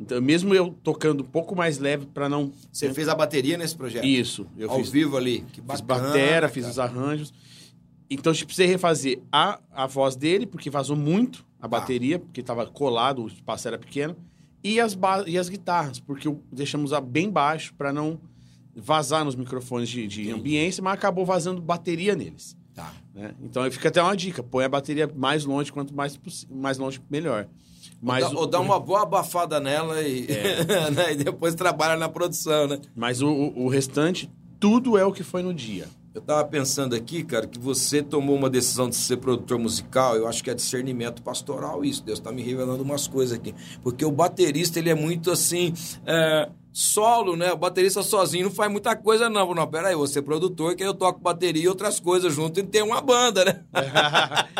[0.00, 2.50] Então, mesmo eu tocando um pouco mais leve para não...
[2.72, 4.06] Você fez a bateria nesse projeto?
[4.06, 4.46] Isso.
[4.56, 5.44] Eu ao fiz, vivo ali.
[5.52, 6.72] Que fiz bacana, batera, fiz cara.
[6.72, 7.34] os arranjos.
[8.08, 11.68] Então, eu precisei refazer a, a voz dele, porque vazou muito a Tá.
[11.68, 14.16] bateria, porque estava colado, o espaço era pequeno.
[14.64, 18.18] E as, e as guitarras, porque deixamos a bem baixo para não
[18.74, 22.56] vazar nos microfones de, de ambiência, mas acabou vazando bateria neles.
[22.80, 22.92] Tá.
[23.14, 23.34] né?
[23.42, 26.18] Então fica até uma dica: põe a bateria mais longe, quanto mais,
[26.50, 27.46] mais longe, melhor.
[28.02, 30.26] Mas, ou, dá, o, ou dá uma boa abafada nela e,
[30.94, 32.80] né, e depois trabalha na produção, né?
[32.96, 35.86] mas o, o- restante, tudo é o que foi no dia.
[36.14, 40.16] Eu tava pensando aqui, cara, que você tomou uma decisão de ser produtor musical.
[40.16, 42.02] Eu acho que é discernimento pastoral isso.
[42.02, 43.54] Deus tá me revelando umas coisas aqui.
[43.80, 45.72] Porque o baterista, ele é muito assim.
[46.04, 47.52] é, solo, né?
[47.52, 49.54] O baterista sozinho não faz muita coisa, não.
[49.54, 52.60] Não, pera aí, você é produtor, que aí eu toco bateria e outras coisas junto
[52.60, 53.60] e tem uma banda, né?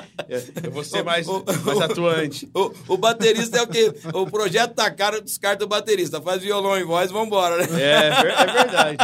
[0.63, 2.49] Eu vou ser mais, O- mais atuante.
[2.55, 3.93] O, o baterista é o quê?
[4.15, 6.21] O projeto tá caro, descarta o baterista.
[6.21, 7.65] Faz violão e voz, vambora, né?
[7.83, 8.97] É, ver- é verdade.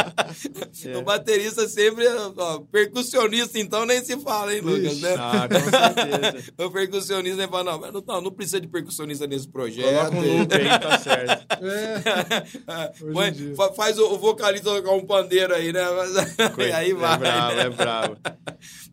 [0.85, 0.97] É.
[0.97, 2.05] O baterista sempre,
[2.37, 4.93] ó, percussionista, então nem se fala, hein, Lucas?
[4.93, 5.01] Ixi.
[5.01, 5.15] Né?
[5.17, 6.53] Ah, com certeza.
[6.65, 9.85] O percussionista nem fala, não, mas não, não precisa de percussionista nesse projeto.
[9.85, 11.45] Coloca um loop aí, tá certo.
[11.63, 12.43] É,
[12.87, 15.83] Hoje Põe- faz o, o vocalista tocar um pandeiro aí, né?
[15.91, 17.15] Mas- e aí vai.
[17.15, 17.61] É bravo, né?
[17.63, 18.17] é bravo.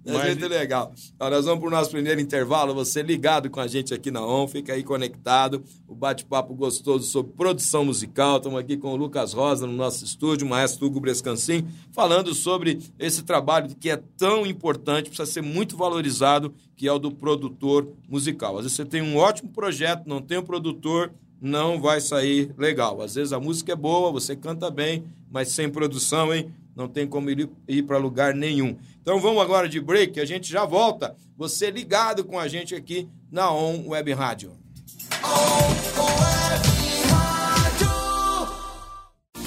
[0.06, 0.92] É Mas- muito legal.
[1.18, 2.74] Ó, nós vamos pro nosso primeiro intervalo.
[2.74, 5.64] Você ligado com a gente aqui na ON, fica aí conectado.
[5.88, 8.36] O bate-papo gostoso sobre produção musical.
[8.36, 12.80] Estamos aqui com o Lucas Rosa no nosso estúdio, o maestro Hugo Brescancin, falando sobre
[12.98, 17.88] esse trabalho que é tão importante, precisa ser muito valorizado, que é o do produtor
[18.06, 18.56] musical.
[18.58, 21.14] Às vezes você tem um ótimo projeto, não tem um produtor,
[21.44, 23.02] não vai sair legal.
[23.02, 26.50] Às vezes a música é boa, você canta bem, mas sem produção, hein?
[26.74, 28.78] Não tem como ir, ir para lugar nenhum.
[29.02, 31.14] Então vamos agora de break, a gente já volta.
[31.36, 34.63] Você ligado com a gente aqui na ON Web Rádio.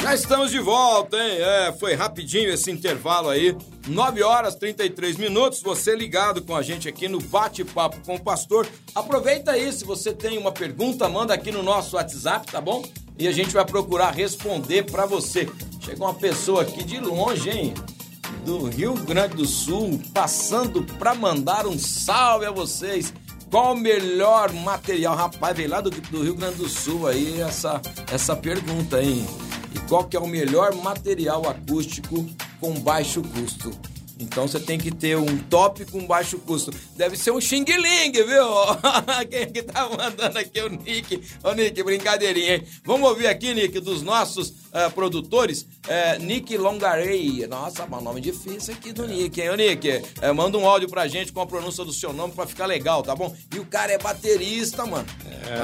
[0.08, 1.38] Já estamos de volta, hein?
[1.38, 3.54] É, foi rapidinho esse intervalo aí.
[3.90, 5.62] 9 horas 33 minutos.
[5.62, 8.66] Você ligado com a gente aqui no Bate-Papo com o Pastor.
[8.96, 12.86] Aproveita aí, se você tem uma pergunta, manda aqui no nosso WhatsApp, tá bom?
[13.20, 15.50] E a gente vai procurar responder para você.
[15.82, 17.74] Chegou uma pessoa aqui de longe, hein?
[18.46, 23.14] Do Rio Grande do Sul, passando para mandar um salve a vocês.
[23.52, 25.18] Qual o melhor material?
[25.18, 29.28] Rapaz, veio lá do, do Rio Grande do Sul aí essa, essa pergunta, hein?
[29.78, 32.26] E qual que é o melhor material acústico
[32.60, 33.72] com baixo custo?
[34.20, 36.72] Então você tem que ter um top com baixo custo.
[36.96, 38.48] Deve ser um Xing Ling, viu?
[39.30, 40.60] Quem é que tá mandando aqui?
[40.62, 41.22] O Nick.
[41.44, 42.64] Ô, Nick, brincadeirinha, hein?
[42.84, 44.52] Vamos ouvir aqui, Nick, dos nossos
[44.86, 45.66] eh, produtores.
[45.88, 47.46] eh, Nick Longarei.
[47.48, 49.50] Nossa, mas nome difícil aqui do Nick, hein?
[49.50, 52.46] Ô, Nick, eh, manda um áudio pra gente com a pronúncia do seu nome pra
[52.46, 53.34] ficar legal, tá bom?
[53.54, 55.06] E o cara é baterista, mano.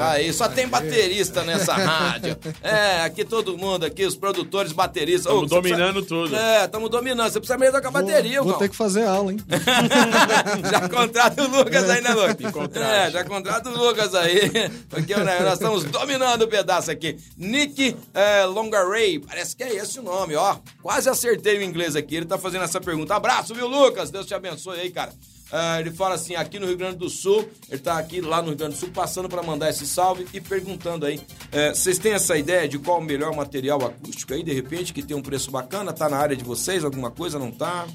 [0.00, 2.36] Aí, só tem baterista nessa rádio.
[2.62, 5.32] É, aqui todo mundo, aqui, os produtores bateristas.
[5.32, 6.34] Você dominando tudo.
[6.34, 7.30] É, estamos dominando.
[7.30, 8.58] Você precisa mesmo tocar bateria, Vou Gal.
[8.58, 9.38] ter que fazer aula, hein?
[10.70, 12.34] Já contrata o Lucas aí, né, Lucas?
[12.52, 12.84] contrate.
[12.86, 14.50] É, já contrata o Lucas aí.
[14.88, 17.16] Porque né, nós estamos dominando o pedaço aqui.
[17.36, 20.56] Nick é, Longaray, parece que é esse o nome, ó.
[20.82, 22.16] Quase acertei o inglês aqui.
[22.16, 23.14] Ele tá fazendo essa pergunta.
[23.14, 24.10] Abraço, viu, Lucas?
[24.10, 25.12] Deus te abençoe aí, cara.
[25.52, 28.48] Ah, ele fala assim, aqui no Rio Grande do Sul, ele tá aqui lá no
[28.48, 31.20] Rio Grande do Sul, passando para mandar esse salve e perguntando aí,
[31.52, 35.02] eh, vocês têm essa ideia de qual o melhor material acústico aí, de repente, que
[35.02, 35.92] tem um preço bacana?
[35.92, 36.82] Tá na área de vocês?
[36.82, 37.38] Alguma coisa?
[37.38, 37.86] Não tá?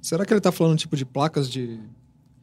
[0.00, 1.78] Será que ele tá falando tipo de placas de.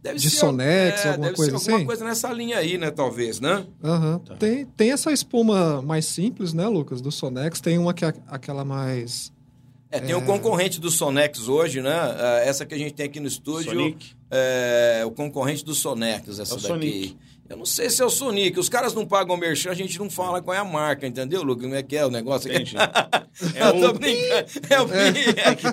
[0.08, 1.86] Deve De ser, Sonex, é, alguma deve coisa ser alguma assim?
[1.86, 3.66] coisa nessa linha aí, né, talvez, né?
[3.84, 4.20] Aham.
[4.20, 4.36] Tá.
[4.36, 7.02] Tem, tem essa espuma mais simples, né, Lucas?
[7.02, 7.60] Do Sonex.
[7.62, 9.32] Tem uma que é aquela mais.
[9.90, 11.94] É, tem o concorrente do Sonex hoje, né?
[11.96, 13.72] Ah, Essa que a gente tem aqui no estúdio.
[13.72, 14.12] Sonic.
[14.30, 16.68] É, o concorrente do Sonex, essa É o daqui.
[16.68, 17.18] Sonic.
[17.50, 18.60] Eu não sei se é o Sonic.
[18.60, 21.64] Os caras não pagam merchan, a gente não fala qual é a marca, entendeu, Lucas?
[21.64, 22.76] Como é que é o negócio aqui?
[23.40, 23.56] Entendi.
[23.56, 24.48] É É eu tô o- brincando.
[24.70, 25.68] É o que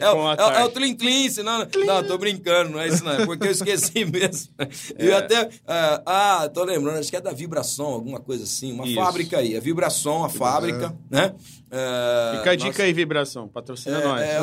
[0.00, 0.68] É, o- é, o- é o.
[0.70, 1.66] Tlim Tlim, senão.
[1.86, 3.12] Não, tô brincando, não é isso não.
[3.12, 4.52] É porque eu esqueci mesmo.
[4.98, 5.14] E É.
[5.16, 5.48] até.
[5.66, 8.72] ah, ah, tô lembrando, acho que é da Vibração, alguma coisa assim.
[8.72, 8.94] Uma Isso.
[8.96, 9.56] fábrica aí.
[9.56, 11.34] A Vibração, a fábrica, né?
[11.70, 13.48] Ah, Fica a dica nossa, aí, vibração.
[13.48, 14.22] Patrocina nós.
[14.22, 14.38] é,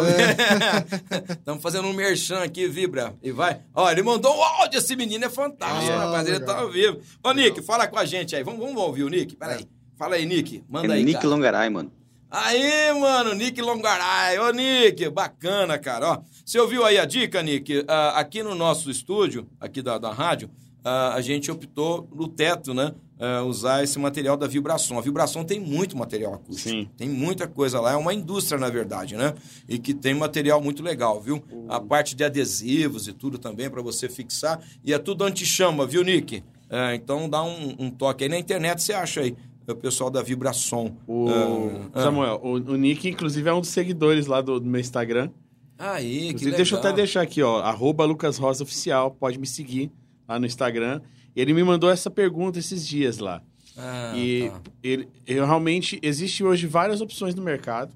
[1.31, 3.15] Estamos fazendo um merchan aqui, Vibra.
[3.23, 3.61] E vai.
[3.73, 6.27] Ó, ele mandou um áudio, esse menino é fantástico, Ah, rapaz.
[6.27, 6.55] Ele legal.
[6.55, 6.99] tá ao vivo.
[7.23, 8.43] Ô, Nick, fala com a gente aí.
[8.43, 9.35] Vamos, vamos ouvir o Nick?
[9.35, 9.65] Peraí.
[9.97, 10.63] Fala aí, Nick.
[10.69, 11.03] Manda É aí.
[11.03, 11.27] Nick cara.
[11.29, 11.91] Longaray, mano.
[12.29, 14.39] Aí, mano, Nick Longaray.
[14.39, 16.07] Ô, Nick, bacana, cara.
[16.13, 17.85] Ó, você ouviu aí a dica, Nick?
[17.87, 20.49] Ah, aqui no nosso estúdio, aqui da, da rádio,
[20.83, 22.91] ah, a gente optou no teto, né?
[23.25, 24.97] Ah, usar esse material da Vibração.
[24.97, 26.69] A Vibração tem muito material acústico.
[26.69, 26.89] Sim.
[26.97, 27.93] Tem muita coisa lá.
[27.93, 29.33] É uma indústria, na verdade, né?
[29.69, 31.41] E que tem material muito legal, viu?
[31.69, 34.59] A parte de adesivos e tudo também para você fixar.
[34.83, 36.43] E é tudo anti-chama, viu, Nick?
[36.69, 39.35] É, então dá um, um toque aí na internet, você acha aí.
[39.65, 40.97] O pessoal da Vibração.
[41.07, 42.01] O Ah, ah.
[42.03, 45.29] Samuel, o, o Nick, inclusive, é um dos seguidores lá do, do meu Instagram.
[45.77, 46.57] Aí, que Inclusive, legal.
[46.57, 47.59] deixa eu até deixar aqui, ó.
[47.61, 49.11] Arroba Lucas Rosa Oficial.
[49.11, 49.89] Pode me seguir
[50.27, 51.01] lá no Instagram.
[51.35, 53.41] Ele me mandou essa pergunta esses dias lá.
[53.75, 54.61] Ah, e tá.
[54.83, 57.93] ele, eu realmente, existe hoje várias opções no mercado.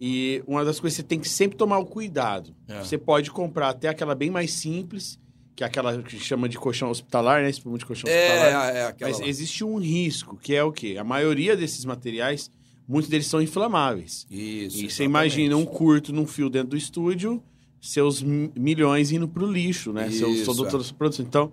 [0.00, 2.54] E uma das coisas que você tem que sempre tomar o cuidado.
[2.66, 2.80] É.
[2.82, 5.16] Você pode comprar até aquela bem mais simples,
[5.54, 7.50] que é aquela que chama de colchão hospitalar, né?
[7.50, 8.74] Espuma de colchão hospitalar.
[8.74, 9.26] É, é aquela Mas lá.
[9.28, 10.96] existe um risco, que é o quê?
[10.98, 12.50] A maioria desses materiais
[12.88, 14.26] muitos deles são inflamáveis.
[14.28, 14.84] Isso.
[14.84, 17.40] E você imagina um curto num fio dentro do estúdio,
[17.80, 20.10] seus mi- milhões indo pro lixo, né?
[20.10, 20.92] Seus, Isso, toda, é.
[20.98, 21.24] produção.
[21.24, 21.52] Então,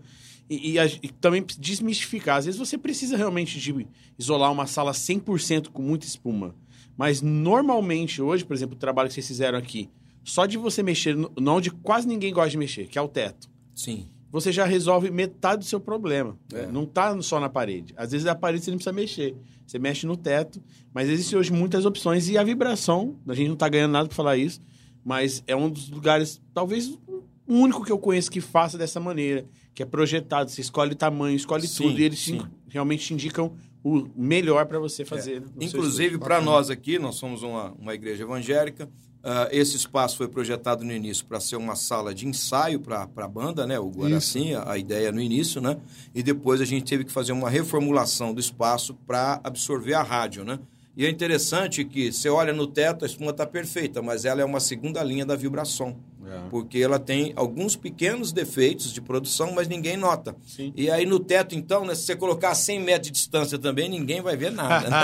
[0.49, 2.37] e, e a- e também desmistificar.
[2.37, 6.55] Às vezes você precisa realmente de isolar uma sala 100% com muita espuma.
[6.97, 9.89] Mas normalmente hoje, por exemplo, o trabalho que vocês fizeram aqui,
[10.23, 13.49] só de você mexer no- onde quase ninguém gosta de mexer, que é o teto,
[13.73, 14.07] Sim.
[14.31, 16.37] você já resolve metade do seu problema.
[16.53, 16.65] É.
[16.67, 17.93] Não tá só na parede.
[17.95, 19.35] Às vezes a parede você não precisa mexer.
[19.65, 20.61] Você mexe no teto,
[20.93, 24.15] mas existem hoje muitas opções e a vibração, a gente não tá ganhando nada para
[24.15, 24.59] falar isso,
[25.05, 29.45] mas é um dos lugares, talvez o único que eu conheço que faça dessa maneira,
[29.73, 32.41] que é projetado, você escolhe o tamanho, escolhe Sim, tudo e eles sim.
[32.67, 33.53] realmente te indicam
[33.83, 35.41] o melhor para você fazer.
[35.41, 38.89] seu Inclusive, para nós aqui, nós somos uma, uma igreja evangélica.
[39.23, 43.27] ah, esse espaço foi projetado no início para ser uma sala de ensaio para a
[43.27, 43.79] banda, né?
[43.79, 45.77] O Guaraci, a, a ideia no início, né?
[46.13, 50.43] E depois a gente teve que fazer uma reformulação do espaço para absorver a rádio,
[50.43, 50.59] né?
[50.99, 54.43] E é interessante que você olha no teto, a espuma está perfeita, mas ela é
[54.43, 55.95] uma segunda linha da vibração.
[56.27, 56.49] É.
[56.49, 60.35] Porque ela tem alguns pequenos defeitos de produção, mas ninguém nota.
[60.45, 60.73] Sim.
[60.75, 63.87] E aí no teto, então, né, se você colocar a 100 metros de distância também,
[63.87, 64.89] ninguém vai ver nada.
[64.89, 64.99] né?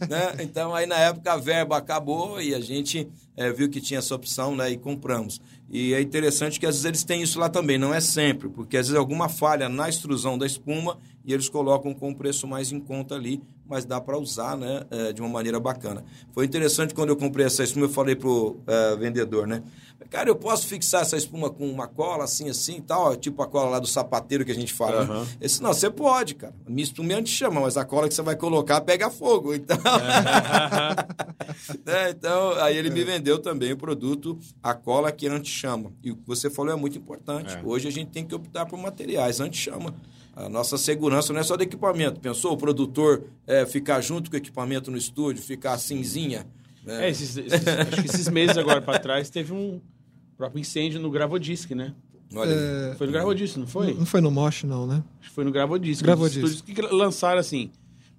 [0.10, 0.34] Né?
[0.40, 4.14] Então, aí na época a verba acabou e a gente eh, viu que tinha essa
[4.16, 5.40] opção né, e compramos.
[5.70, 8.76] E é interessante que às vezes eles têm isso lá também, não é sempre, porque
[8.76, 12.72] às vezes alguma falha na extrusão da espuma e eles colocam com um preço mais
[12.72, 16.04] em conta ali, mas dá para usar né, eh, de uma maneira bacana.
[16.32, 19.62] Foi interessante quando eu comprei essa espuma, eu falei pro eh, vendedor, né?
[20.10, 23.46] Cara, eu posso fixar essa espuma com uma cola assim, assim e tal, tipo a
[23.46, 25.04] cola lá do sapateiro que a gente fala.
[25.04, 25.12] né?
[25.12, 25.22] Aham.
[25.22, 26.52] Ele disse, não, você pode, cara.
[26.66, 29.54] Minha espuma é anti-chama, mas a cola que você vai colocar pega fogo.
[29.54, 30.96] Então, né?
[32.10, 35.92] então aí ele me vendeu também o produto, a cola que é anti-chama.
[36.02, 37.54] E o que você falou é muito importante.
[37.54, 37.62] É.
[37.64, 39.94] Hoje a gente tem que optar por materiais anti-chama.
[40.44, 42.20] A nossa segurança não é só do equipamento.
[42.20, 46.46] Pensou o produtor é, ficar junto com o equipamento no estúdio, ficar cinzinha?
[46.84, 47.06] né?
[47.06, 49.80] É, esses, esses- acho que esses meses agora para trás teve um
[50.36, 51.94] próprio incêndio no Gravodisc, né?
[52.32, 53.92] É, Foi no Gravodisc, não foi?
[53.92, 55.02] Não foi no Mosh, não, né?
[55.20, 56.02] Acho que foi no Gravodisc.
[56.02, 56.62] Gravodisc.
[56.68, 57.70] Um que lançaram, assim,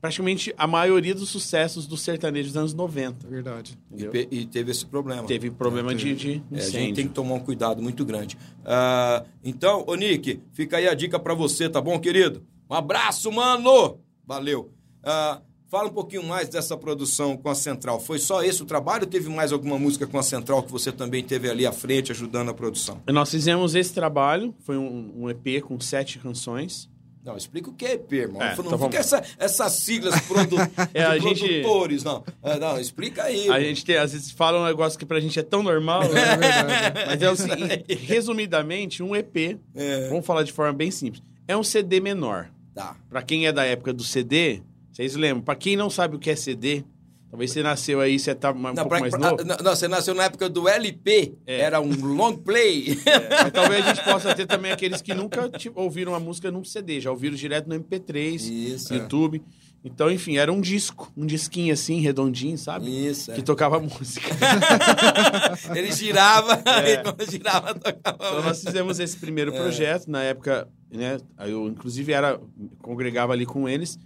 [0.01, 3.27] praticamente a maioria dos sucessos dos sertanejos dos anos 90.
[3.27, 3.77] Verdade.
[3.95, 5.23] e, e teve esse problema.
[5.23, 8.37] Teve problema de, de É, a gente tem que tomar um cuidado muito grande.
[8.65, 12.43] Ah, então, ô Nick, fica aí a dica pra você, tá bom, querido?
[12.69, 13.99] Um abraço, mano!
[14.25, 14.71] Valeu.
[15.03, 17.99] Ah, fala um pouquinho mais dessa produção com a Central.
[17.99, 20.91] Foi só esse o trabalho ou teve mais alguma música com a Central que você
[20.91, 23.01] também teve ali à frente ajudando a produção?
[23.07, 26.89] Nós fizemos esse trabalho, foi um, um EP com sete canções.
[27.23, 28.41] Não, explica o que é EP, irmão.
[28.41, 30.55] É, não então fica essa, essas siglas produ
[30.93, 32.23] É, a gente- produtores, não.
[32.41, 33.47] É, não, explica aí.
[33.49, 36.19] A gente tem, às vezes fala um negócio que pra gente é tão normal, né?
[36.21, 37.05] É verdade.
[37.07, 40.10] mas é o seguinte, resumidamente, um EP, É.
[40.10, 42.49] vamos falar de forma bem simples, é um CD menor.
[42.73, 42.95] Tá.
[43.10, 45.43] Pra quem é da época do CD, vocês lembram?
[45.43, 46.84] Pra quem não sabe o que é CD,
[47.32, 49.44] talvez você nasceu aí, você tá um Não, pouco pra- mais pra- novo.
[49.44, 51.62] não, não, você nasceu na época do LP, É.
[51.62, 53.00] era um long play.
[53.44, 56.63] Mas talvez a gente possa ter também aqueles que nunca tipo, ouviram uma música num
[56.63, 58.98] CD, já ouviram direto no MP3, Isso, é.
[58.98, 59.41] YouTube.
[59.84, 63.08] Então, enfim, era um disco, um disquinho assim, redondinho, sabe?
[63.08, 63.34] Isso, é.
[63.36, 64.28] Que tocava música.
[65.76, 66.94] Ele girava, É.
[66.94, 68.17] e quando girava, tocava.
[68.20, 69.20] Então nós fizemos esse É.
[69.20, 71.17] primeiro projeto, na época, né?
[71.39, 72.39] Eu, inclusive, era,
[72.82, 73.98] congregava ali com eles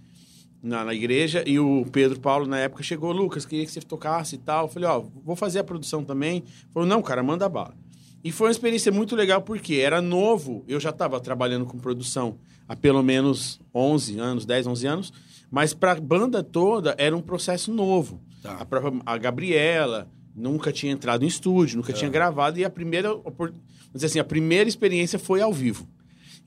[0.62, 4.34] na, na igreja, e o Pedro Paulo, na época, chegou, Lucas, queria que você tocasse
[4.34, 4.64] e tal.
[4.66, 6.42] Eu falei, ó, vou fazer a produção também.
[6.72, 7.74] Falou, não, cara, manda bala.
[8.24, 12.38] E foi uma experiência muito legal, porque era novo, eu já estava trabalhando com produção
[12.68, 15.12] há pelo menos 11 anos, 10, 11 anos,
[15.48, 18.20] mas para a banda toda era um processo novo.
[18.42, 18.54] Tá.
[18.54, 23.12] A própria a Gabriela nunca tinha entrado em estúdio, nunca tinha gravado, e a primeira,
[23.14, 23.60] opor- vamos
[23.94, 25.86] dizer assim, a primeira experiência foi ao vivo.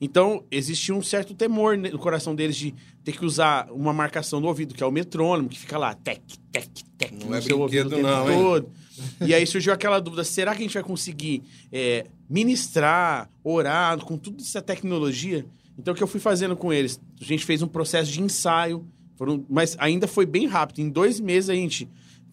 [0.00, 4.48] Então, existia um certo temor no coração deles de ter que usar uma marcação no
[4.48, 7.60] ouvido, que é o metrônomo, que fica lá, tec, tec, tec, Não no é seu
[7.60, 8.38] ouvido não, hein?
[8.38, 8.70] todo.
[9.26, 14.16] E aí surgiu aquela dúvida, será que a gente vai conseguir é, ministrar, orar com
[14.16, 15.44] toda essa tecnologia?
[15.78, 16.98] Então, o que eu fui fazendo com eles?
[17.20, 18.86] A gente fez um processo de ensaio,
[19.16, 20.80] foram, mas ainda foi bem rápido.
[20.80, 21.88] Em dois meses, a gente...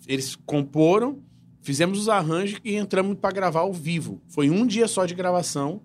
[0.07, 1.19] Eles comporam,
[1.61, 4.21] fizemos os arranjos e entramos para gravar ao vivo.
[4.29, 5.81] Foi um dia só de gravação.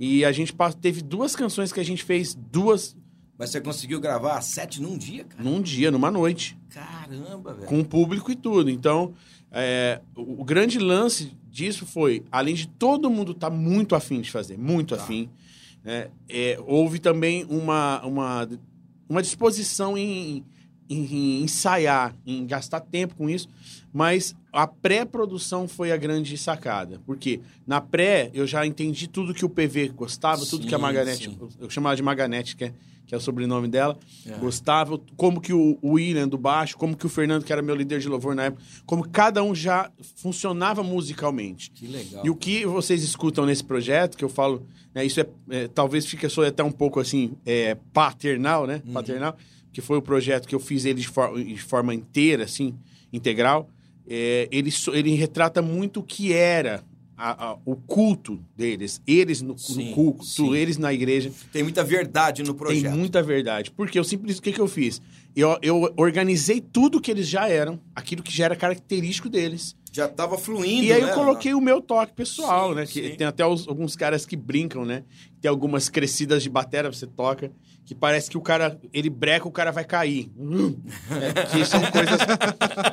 [0.00, 2.96] E a gente teve duas canções que a gente fez duas
[3.38, 5.44] Mas você conseguiu gravar sete num dia, cara?
[5.44, 7.66] num dia, numa noite, Caramba, velho.
[7.68, 8.70] com o público e tudo.
[8.70, 9.12] Então,
[9.52, 14.56] é, o, grande lance disso foi, além de todo mundo estar muito afim de fazer,
[14.56, 15.02] muito Tá.
[15.02, 15.28] afim,
[15.84, 18.48] né, é, houve também uma, uma,
[19.06, 20.44] uma disposição em,
[20.90, 23.48] em ensaiar, em gastar tempo com isso,
[23.92, 27.00] mas a pré-produção foi a grande sacada.
[27.06, 30.82] Porque na pré eu já entendi tudo que o PV gostava, tudo que a Sim,
[30.82, 31.38] Maganete, sim.
[31.60, 32.74] eu chamava de Maganete, que é,
[33.06, 34.32] que é o sobrenome dela, É.
[34.38, 37.74] gostava, como que o o William do baixo, como que o Fernando, que era meu
[37.76, 41.70] líder de louvor na época, como cada um já funcionava musicalmente.
[41.70, 42.24] Que legal.
[42.26, 46.04] E o que vocês escutam nesse projeto, que eu falo, né, isso é, é, talvez
[46.06, 48.82] fique só até um pouco assim, é, paternal, né?
[48.86, 48.92] Uhum.
[48.92, 49.36] Paternal,
[49.72, 52.74] que foi o projeto que eu fiz ele de, for- de forma inteira, assim,
[53.12, 53.68] integral.
[54.08, 56.82] É, ele, ele retrata muito o que era
[57.16, 60.54] a- a- o culto deles, eles no, Sim, no culto, sim.
[60.56, 61.30] eles na igreja.
[61.52, 62.82] Tem muita verdade no projeto.
[62.90, 63.70] Tem muita verdade.
[63.70, 65.00] Porque eu simplesmente, o que, que eu fiz?
[65.36, 69.76] Eu, eu organizei tudo que eles já eram, aquilo que já era característico deles.
[69.92, 71.10] Já tava fluindo, E aí né?
[71.10, 72.86] eu coloquei o meu toque pessoal, Sim, né?
[72.86, 73.16] Que sim.
[73.16, 75.02] tem até os- alguns caras que brincam, né?
[75.40, 77.50] Tem algumas crescidas de bateria você toca,
[77.84, 80.30] que parece que o cara, ele breca, o cara vai cair.
[81.10, 82.20] É, que são coisas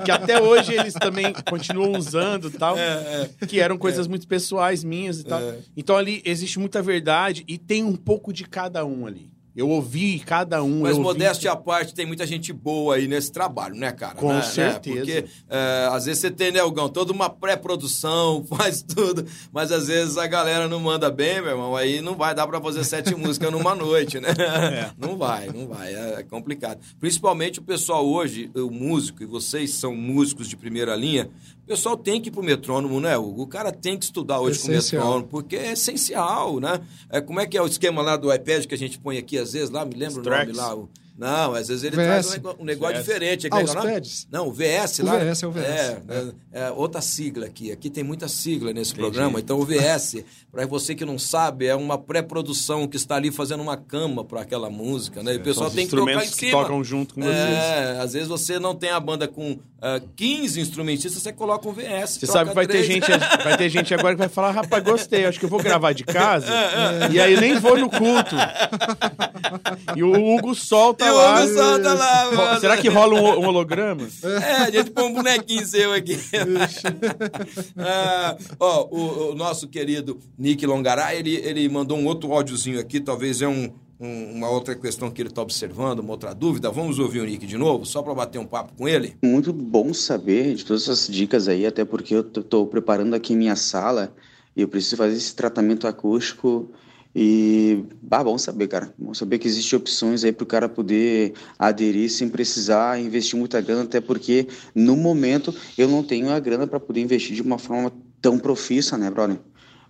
[0.03, 2.75] que até hoje eles também continuam usando e tal.
[2.77, 5.39] É, Que eram coisas muito pessoais minhas e tal.
[5.39, 5.60] É.
[5.75, 9.29] Então ali existe muita verdade e tem um pouco de cada um ali.
[9.58, 10.82] Eu ouvi cada um.
[10.82, 14.13] Mas eu ouvi- modéstia à parte, tem muita gente boa aí nesse trabalho, né, cara?
[14.15, 14.36] Com Né?
[14.36, 14.41] Né?
[14.43, 14.96] certeza.
[14.98, 19.88] Porque é, às vezes você tem, né, Algão, toda uma pré-produção, faz tudo, mas às
[19.88, 23.13] vezes a galera não manda bem, meu irmão, aí não vai dar pra fazer sete
[23.17, 24.30] músicas numa noite, né?
[24.98, 26.80] Não vai, não vai, é complicado.
[27.00, 31.30] Principalmente o pessoal hoje, o músico, e vocês são músicos de primeira linha,
[31.67, 33.41] o pessoal tem que ir pro metrônomo, né, Hugo?
[33.43, 36.80] O cara tem que estudar hoje com o metrônomo, porque é essencial, né?
[37.10, 39.38] É, como é que é o esquema lá do iPad que a gente põe aqui,
[39.38, 40.75] às vezes, lá, me lembra o nome lá?
[40.75, 42.06] o- Não, às vezes ele VS.
[42.06, 43.06] traz um negócio, VS.
[43.06, 43.47] diferente.
[43.51, 44.27] Ah, é os é o pads?
[44.32, 45.17] Não, o VS O lá.
[45.17, 46.23] VS é o VS, É, é.
[46.53, 47.71] é, é outra sigla aqui.
[47.71, 49.01] Aqui tem muita sigla nesse Entendi.
[49.10, 49.39] programa.
[49.39, 53.62] Então, o VS, para você que não sabe, é uma pré-produção que está ali fazendo
[53.63, 55.34] uma cama para aquela música, né?
[55.34, 56.62] E o pessoal tem que tocar em instrumentos que cima.
[56.62, 57.36] tocam junto com vocês.
[57.36, 61.73] É, às vezes você não tem a banda com ah, 15 instrumentistas, você coloca um
[61.73, 62.17] VS.
[62.19, 63.08] Você sabe que vai ter, gente,
[63.43, 66.03] vai ter gente agora que vai falar, rapaz, gostei, acho que eu vou gravar de
[66.06, 66.47] casa.
[66.53, 68.36] É, E aí nem vou no culto.
[69.95, 71.43] E o Hugo solta E o lá.
[71.43, 72.60] Hugo solta lá, mano.
[72.60, 74.08] Será que rola um, um holograma?
[74.23, 76.17] É, a gente põe um bonequinho seu aqui.
[77.78, 83.00] Ah, ó, o, o nosso querido Nick Longaray, ele, ele mandou um outro áudiozinho aqui,
[83.00, 86.69] talvez é um, um- uma outra questão que ele está observando, uma outra dúvida.
[86.71, 89.15] Vamos ouvir o Nick de novo, só para bater um papo com ele?
[89.23, 93.56] Muito bom saber de todas essas dicas aí, até porque eu estou preparando aqui minha
[93.56, 94.13] sala
[94.56, 96.71] e eu preciso fazer esse tratamento acústico
[97.19, 98.93] e, bah, bom saber, cara.
[98.95, 103.60] Bom saber que existem opções aí para o cara poder aderir sem precisar investir muita
[103.60, 107.58] grana, até porque no momento eu não tenho a grana para poder investir de uma
[107.58, 109.39] forma tão profissa, né, brother?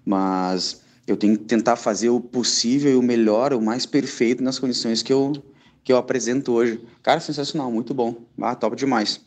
[0.05, 4.57] Mas eu tenho que tentar fazer o possível e o melhor, o mais perfeito nas
[4.57, 5.33] condições que eu,
[5.83, 6.79] que eu apresento hoje.
[7.03, 8.15] Cara, sensacional, muito bom.
[8.41, 9.19] Ah, top demais.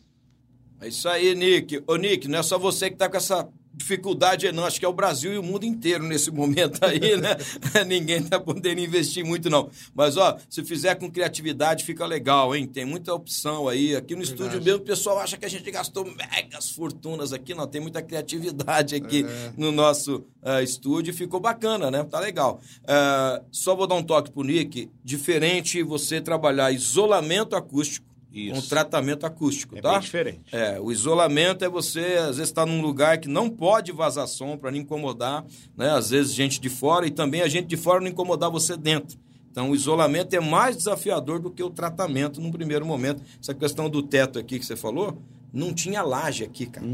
[0.81, 1.83] É isso aí, Nick.
[1.85, 4.65] Ô, Nick, não é só você que tá com essa dificuldade, aí, não.
[4.65, 7.37] Acho que é o Brasil e o mundo inteiro nesse momento aí, né?
[7.85, 9.69] Ninguém tá podendo investir muito, não.
[9.93, 12.67] Mas, ó, se fizer com criatividade, fica legal, hein?
[12.67, 13.95] Tem muita opção aí.
[13.95, 17.53] Aqui no estúdio mesmo, o pessoal acha que a gente gastou megas fortunas aqui.
[17.53, 19.25] Não, tem muita criatividade aqui
[19.57, 21.13] no nosso ah, estúdio.
[21.13, 22.03] Ficou bacana, né?
[22.03, 22.59] Tá legal.
[22.87, 24.89] Ah, só vou dar um toque pro Nick.
[25.03, 28.69] Diferente você trabalhar isolamento acústico com Isso.
[28.69, 29.91] tratamento acústico, É tá?
[29.91, 30.41] bem diferente.
[30.51, 34.57] É, o isolamento é você, às vezes, estar num lugar que não pode vazar som
[34.57, 35.89] para não incomodar, né?
[35.91, 39.19] Às vezes, gente de fora e também a gente de fora não incomodar você dentro.
[39.51, 43.21] Então, o isolamento é mais desafiador do que o tratamento num primeiro momento.
[43.41, 46.87] Essa questão do teto aqui que você falou, não tinha laje aqui, cara.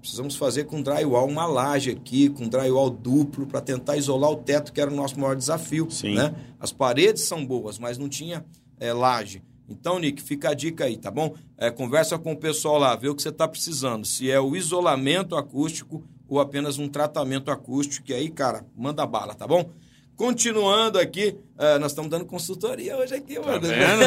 [0.00, 4.72] Precisamos fazer com drywall uma laje aqui, com drywall duplo, para tentar isolar o teto,
[4.72, 5.90] que era o nosso maior desafio.
[5.90, 6.14] Sim.
[6.14, 6.34] Né?
[6.58, 8.44] As paredes são boas, mas não tinha
[8.80, 9.42] é, laje.
[9.68, 11.34] Então, Nick, fica a dica aí, tá bom?
[11.56, 14.04] É, conversa com o pessoal lá, vê o que você está precisando.
[14.04, 19.34] Se é o isolamento acústico ou apenas um tratamento acústico, que aí, cara, manda bala,
[19.34, 19.70] tá bom?
[20.16, 23.60] Continuando aqui, é, nós estamos dando consultoria hoje aqui, Tá mano.
[23.60, 24.00] vendo?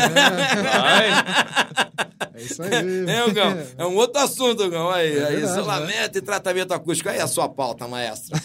[0.64, 1.10] Vai.
[2.34, 2.70] É isso aí.
[2.70, 4.92] É, Gão, é um outro assunto, Gão.
[4.92, 7.10] Aí, É verdade, isolamento e tratamento acústico.
[7.10, 8.40] Aí é a sua pauta, maestro.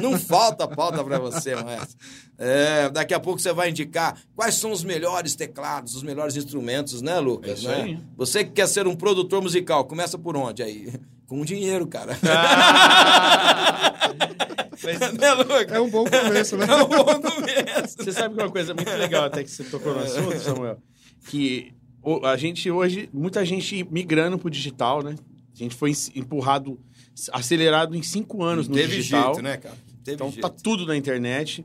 [0.00, 1.96] Não falta pauta para você, maestro.
[2.38, 7.02] É, daqui a pouco você vai indicar quais são os melhores teclados, os melhores instrumentos,
[7.02, 7.50] né, Lucas?
[7.50, 7.82] É isso né?
[7.82, 7.98] aí.
[8.16, 10.92] Você que quer ser um produtor musical, começa por onde aí?
[11.26, 12.18] Com dinheiro, cara.
[15.18, 15.72] né, Lucas?
[15.72, 16.66] É um bom começo, né?
[16.68, 17.96] É um bom começo.
[17.98, 20.78] Você sabe que uma coisa muito legal até que você tocou no assunto, Samuel?
[21.28, 21.72] Que
[22.24, 25.14] a gente hoje, muita gente migrando pro digital, né?
[25.54, 26.78] A gente foi empurrado,
[27.32, 29.34] acelerado em cinco anos no Teve digital.
[29.34, 29.76] jeito, né, cara?
[30.04, 30.42] Teve Então jeito.
[30.42, 31.64] tá tudo na internet.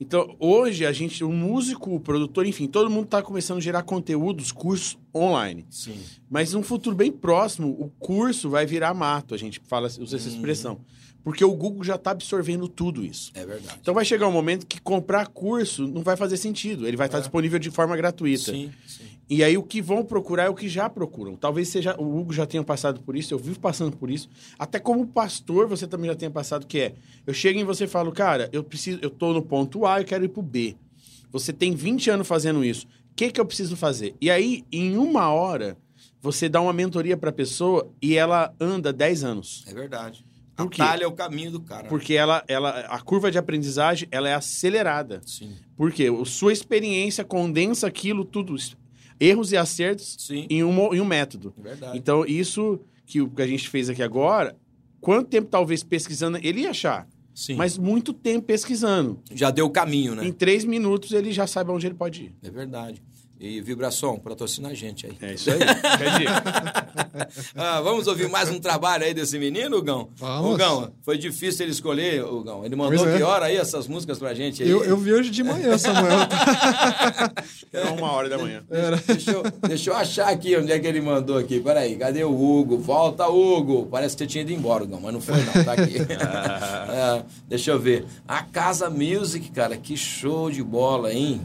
[0.00, 3.82] Então, hoje, a gente, o músico, o produtor, enfim, todo mundo está começando a gerar
[3.82, 5.64] conteúdos, cursos online.
[5.70, 5.98] Sim.
[6.28, 10.28] Mas num futuro bem próximo, o curso vai virar mato, a gente fala, usa essa
[10.28, 10.80] expressão.
[11.22, 13.32] Porque o Google já está absorvendo tudo isso.
[13.34, 13.78] É verdade.
[13.80, 16.86] Então vai chegar um momento que comprar curso não vai fazer sentido.
[16.86, 18.52] Ele vai estar disponível de forma gratuita.
[18.52, 19.13] Sim, sim.
[19.28, 21.34] E aí o que vão procurar é o que já procuram.
[21.34, 24.28] Talvez seja o Hugo já tenha passado por isso, eu vivo passando por isso.
[24.58, 26.94] Até como pastor você também já tenha passado que é,
[27.26, 30.04] eu chego em você e falo, cara, eu preciso, eu tô no ponto A, eu
[30.04, 30.76] quero ir pro B.
[31.30, 32.86] Você tem 20 anos fazendo isso.
[32.86, 34.14] O que que eu preciso fazer?
[34.20, 35.76] E aí em uma hora
[36.20, 39.64] você dá uma mentoria para a pessoa e ela anda 10 anos.
[39.66, 40.24] É verdade.
[40.56, 40.82] Por quê?
[40.82, 41.88] Atalha é o caminho do cara.
[41.88, 45.20] Porque ela, ela, a curva de aprendizagem ela é acelerada.
[45.26, 45.52] Sim.
[45.76, 48.54] Porque a sua experiência condensa aquilo tudo,
[49.18, 50.46] erros e acertos, Sim.
[50.50, 51.54] em um, em um método.
[51.58, 51.98] É verdade.
[51.98, 54.56] Então, isso que o que a gente fez aqui agora,
[55.00, 57.08] quanto tempo talvez pesquisando, ele ia achar.
[57.34, 57.56] Sim.
[57.56, 59.20] Mas muito tempo pesquisando.
[59.32, 60.24] já deu o caminho, né?
[60.24, 62.34] Em três minutos ele já sabe onde ele pode ir.
[62.42, 63.02] É verdade.
[63.44, 65.12] E Vibração, patrocina a gente aí.
[65.20, 65.58] É isso aí.
[67.54, 70.08] Ah, vamos ouvir mais um trabalho aí desse menino, Gão?
[70.16, 70.56] Vamos.
[70.56, 72.64] Gão, foi difícil ele escolher, o Gão.
[72.64, 73.16] Ele mandou é.
[73.16, 74.68] que hora aí essas músicas pra gente aí?
[74.68, 76.18] Eu, eu vi hoje de manhã, Samuel.
[77.72, 78.64] era uma hora da manhã.
[79.06, 81.60] Deixa eu, deixa eu achar aqui onde é que ele mandou aqui.
[81.60, 82.78] Peraí, cadê o Hugo?
[82.78, 83.86] Volta, Hugo!
[83.86, 85.94] Parece que você tinha ido embora, Gão, mas não foi não, tá aqui.
[86.94, 88.04] É, deixa eu ver.
[88.26, 91.40] A Casa Music, cara, que show de bola, hein?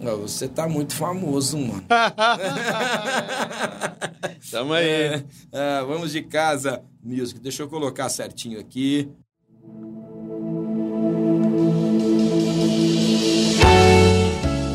[0.00, 0.16] É.
[0.16, 1.84] Você tá muito famoso, mano.
[4.50, 4.88] Tamo aí.
[4.90, 7.38] É, é, vamos de Casa Music.
[7.40, 9.08] Deixa eu colocar certinho aqui.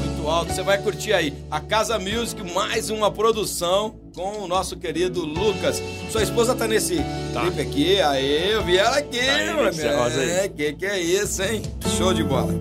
[0.06, 0.54] Muito alto.
[0.54, 1.34] Você vai curtir aí.
[1.50, 5.82] A Casa Music, mais uma produção com o nosso querido Lucas.
[6.12, 6.98] Sua esposa tá nesse
[7.34, 8.02] clipe aqui.
[8.02, 9.64] Aí, eu vi ela aqui, Tá aí, mano.
[9.64, 10.30] nesse rosa aí.
[10.30, 11.62] É, que que é isso, hein?
[11.98, 12.54] Show de bola.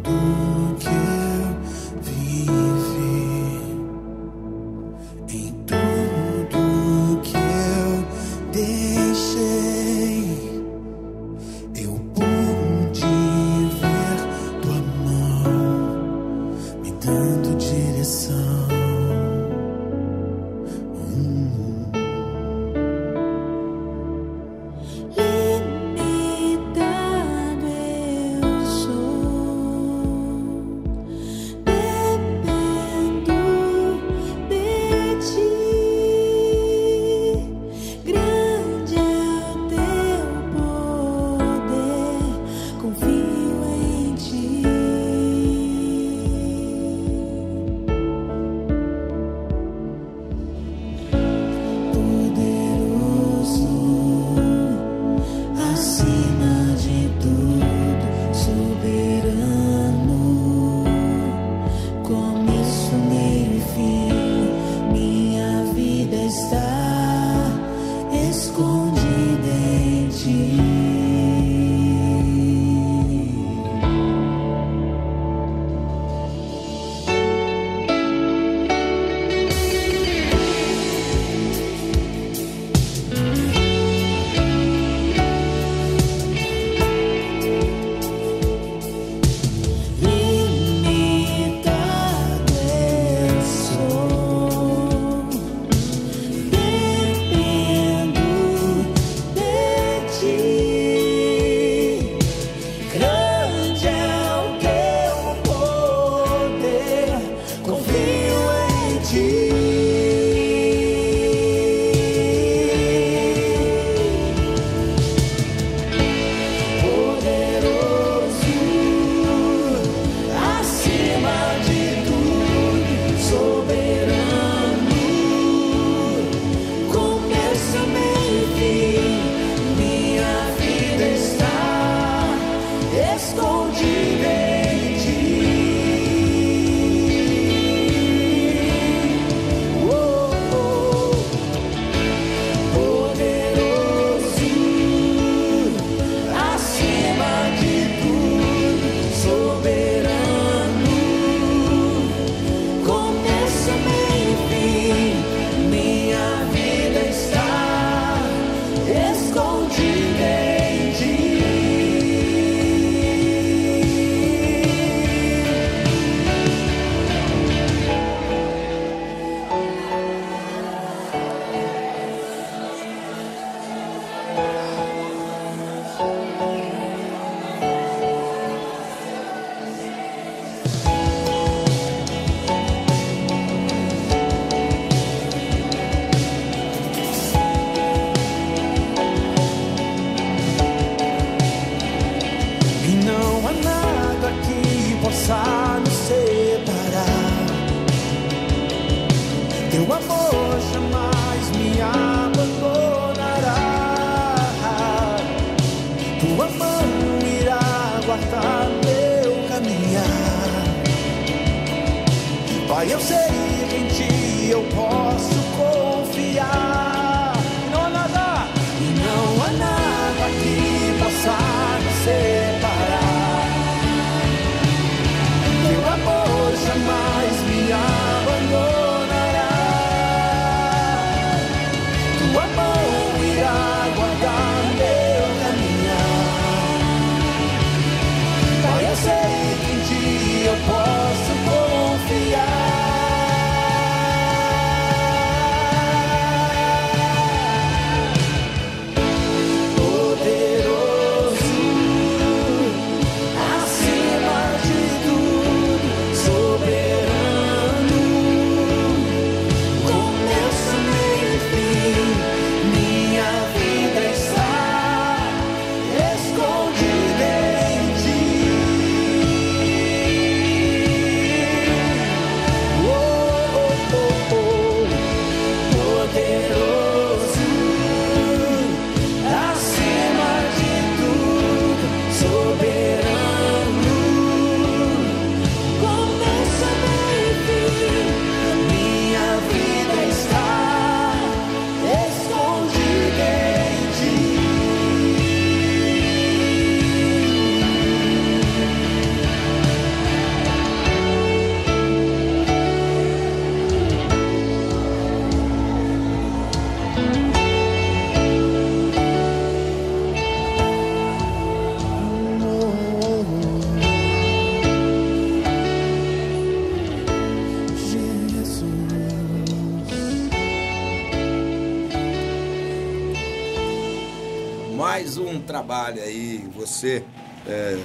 [325.63, 327.05] Trabalho aí, você
[327.47, 327.81] é,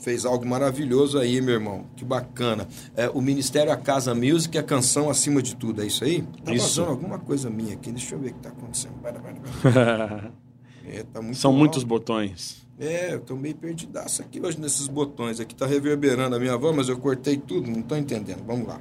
[0.00, 1.86] fez algo maravilhoso aí, meu irmão.
[1.96, 2.68] Que bacana.
[2.96, 6.22] É, o Ministério A Casa Music é canção acima de tudo, é isso aí?
[6.44, 6.66] Tá Isso.
[6.66, 8.94] passando alguma coisa minha aqui, deixa eu ver o que tá acontecendo.
[10.84, 11.58] É, tá muito São alto.
[11.60, 12.66] muitos botões.
[12.76, 15.38] É, eu tô meio perdidaço aqui hoje nesses botões.
[15.38, 18.44] Aqui tá reverberando a minha voz, mas eu cortei tudo, não tô entendendo.
[18.44, 18.80] Vamos lá.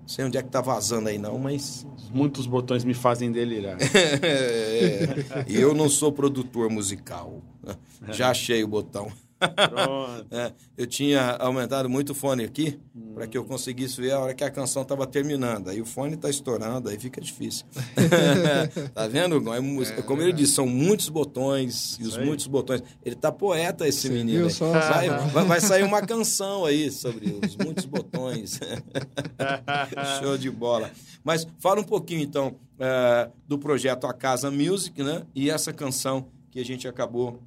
[0.00, 1.86] Não sei onde é que tá vazando aí não, mas...
[2.12, 3.78] Muitos botões me fazem delirar.
[4.22, 7.40] É, e eu não sou produtor musical.
[8.10, 9.10] Já achei o botão.
[9.40, 10.10] Pronto.
[10.30, 12.78] É, eu tinha aumentado muito o fone aqui
[13.14, 15.68] para que eu conseguisse ver a hora que a canção estava terminando.
[15.68, 17.64] Aí o fone está estourando, aí fica difícil.
[18.94, 19.36] tá vendo?
[19.52, 22.24] É mu- como ele disse, são muitos botões e os aí.
[22.24, 22.82] muitos botões.
[23.04, 24.44] Ele tá poeta esse menino.
[24.46, 24.50] aí.
[24.50, 24.70] só?
[24.70, 28.60] Vai, vai- vai sair uma canção aí sobre os muitos botões.
[30.20, 30.90] Show de bola.
[31.24, 35.22] Mas fala um pouquinho então eh, do projeto A Casa Music, né?
[35.34, 37.40] E essa canção que a gente acabou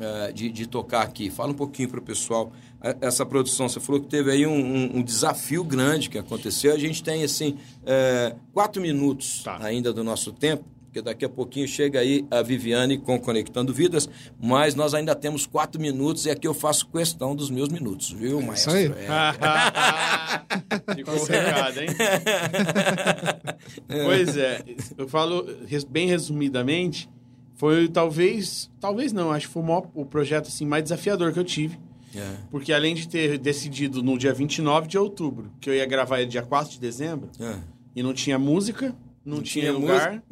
[0.00, 1.30] eh, de, de tocar aqui.
[1.30, 3.68] Fala um pouquinho para o pessoal eh, essa produção.
[3.68, 6.74] Você falou que teve aí um, um- um desafio grande que aconteceu.
[6.74, 9.58] A gente tem assim eh, quatro minutos Tá.
[9.62, 10.64] ainda do nosso tempo.
[10.94, 14.08] Porque daqui a pouquinho chega aí a Viviane com Conectando Vidas,
[14.40, 18.40] mas nós ainda temos quatro minutos e aqui eu faço questão dos meus minutos, viu,
[18.40, 18.74] maestro?
[18.74, 18.84] aí.
[18.86, 20.94] É.
[20.94, 21.88] Ficou o recado, hein?
[24.04, 24.62] pois é,
[24.96, 25.44] eu falo
[25.90, 27.08] bem resumidamente,
[27.54, 31.38] foi talvez, talvez não, acho que foi o, maior- o projeto assim, mais desafiador que
[31.38, 31.78] eu tive.
[32.16, 32.34] É.
[32.50, 36.30] Porque além de ter decidido no dia 29 de outubro, que eu ia gravar ele
[36.30, 37.56] dia 4 de dezembro, É.
[37.96, 38.94] e não tinha música,
[39.24, 40.22] não, Não tinha, tinha lugar,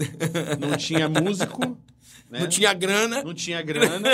[0.61, 1.61] não tinha músico,
[2.31, 2.41] né?
[2.41, 3.23] Não tinha grana.
[3.25, 4.09] não tinha grana.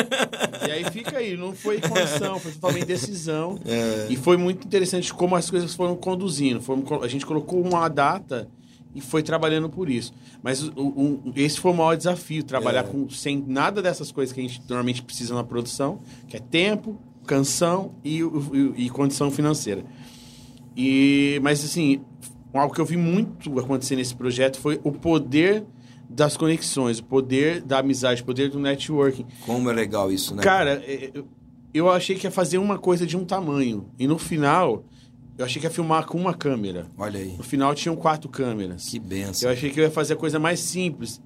[0.67, 3.59] e aí fica aí, não foi condição, foi totalmente decisão.
[3.67, 4.07] É.
[4.09, 6.61] E foi muito interessante como as coisas foram conduzindo.
[6.63, 8.49] Foram a gente colocou uma data
[8.95, 10.13] e foi trabalhando por isso.
[10.43, 12.83] Mas o- o- esse foi o maior desafio, trabalhar É.
[12.85, 16.99] com, sem nada dessas coisas que a gente normalmente precisa na produção, que é tempo,
[17.27, 19.85] canção e, e- e condição financeira.
[20.77, 22.01] E, mas assim,
[22.53, 25.65] algo que eu vi muito acontecer nesse projeto foi o poder
[26.09, 29.27] das conexões, o poder da amizade, o poder do networking.
[29.45, 30.43] Como é legal isso, né?
[30.43, 31.27] Cara, é, eu-
[31.75, 33.91] eu achei que ia fazer uma coisa de um tamanho.
[33.99, 34.85] E no final,
[35.39, 36.87] eu achei que ia filmar com uma câmera.
[36.99, 37.35] Olha aí.
[37.37, 38.89] No final tinham quatro câmeras.
[38.89, 39.49] Que benção.
[39.49, 41.23] Eu achei que eu ia fazer a coisa mais simples.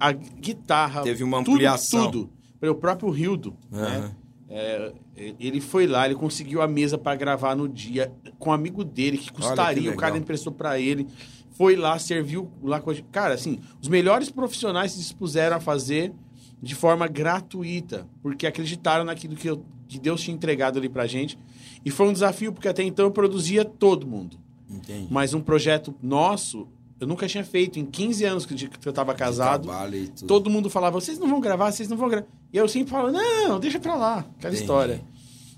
[0.00, 1.02] A guitarra.
[1.02, 2.10] Teve uma tudo- ampliação.
[2.10, 2.30] Tudo.
[2.68, 3.80] O próprio Rildo, né?
[3.86, 4.16] Aham.
[4.54, 8.84] É, ele foi lá, ele conseguiu a mesa para gravar no dia com um amigo
[8.84, 11.06] dele que custaria, que o cara emprestou para ele.
[11.52, 13.06] Foi lá, serviu lá com a gente.
[13.10, 16.12] Cara, assim, os melhores profissionais se dispuseram a fazer
[16.60, 21.38] de forma gratuita, porque acreditaram naquilo que eu que Deus tinha entregado ali pra gente.
[21.84, 24.36] E foi um desafio, porque até então eu produzia todo mundo.
[24.70, 25.08] Entendi.
[25.10, 26.68] Mas um projeto nosso,
[26.98, 27.78] eu nunca tinha feito.
[27.78, 29.68] Em 15 anos que eu tava casado,
[30.26, 32.26] todo mundo falava, vocês não vão gravar, vocês não vão gravar.
[32.52, 34.56] E eu sempre falava, não, deixa pra lá, aquela Entendi.
[34.56, 35.04] história.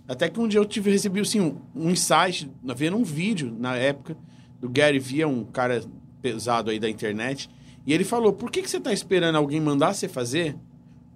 [0.07, 3.77] Até que um dia eu tive, recebi assim, um, um insight, vendo um vídeo na
[3.77, 4.17] época,
[4.61, 5.83] do Gary Vee, um cara
[6.21, 7.49] pesado aí da internet,
[7.87, 10.57] e ele falou, por que, que você tá esperando alguém mandar você fazer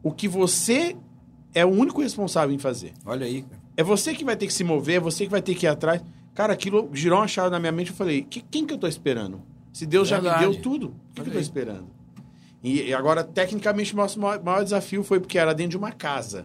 [0.02, 0.96] o que você
[1.54, 2.92] é o único responsável em fazer?
[3.04, 3.57] Olha aí, cara.
[3.78, 5.68] É você que vai ter que se mover, é você que vai ter que ir
[5.68, 6.02] atrás.
[6.34, 7.90] Cara, aquilo girou uma chave na minha mente.
[7.90, 9.40] Eu falei, que, quem que eu tô esperando?
[9.72, 11.86] Se Deus já me deu tudo, o que, que eu tô esperando?
[12.60, 15.92] E, e agora, tecnicamente, o nosso maior, maior desafio foi porque era dentro de uma
[15.92, 16.44] casa.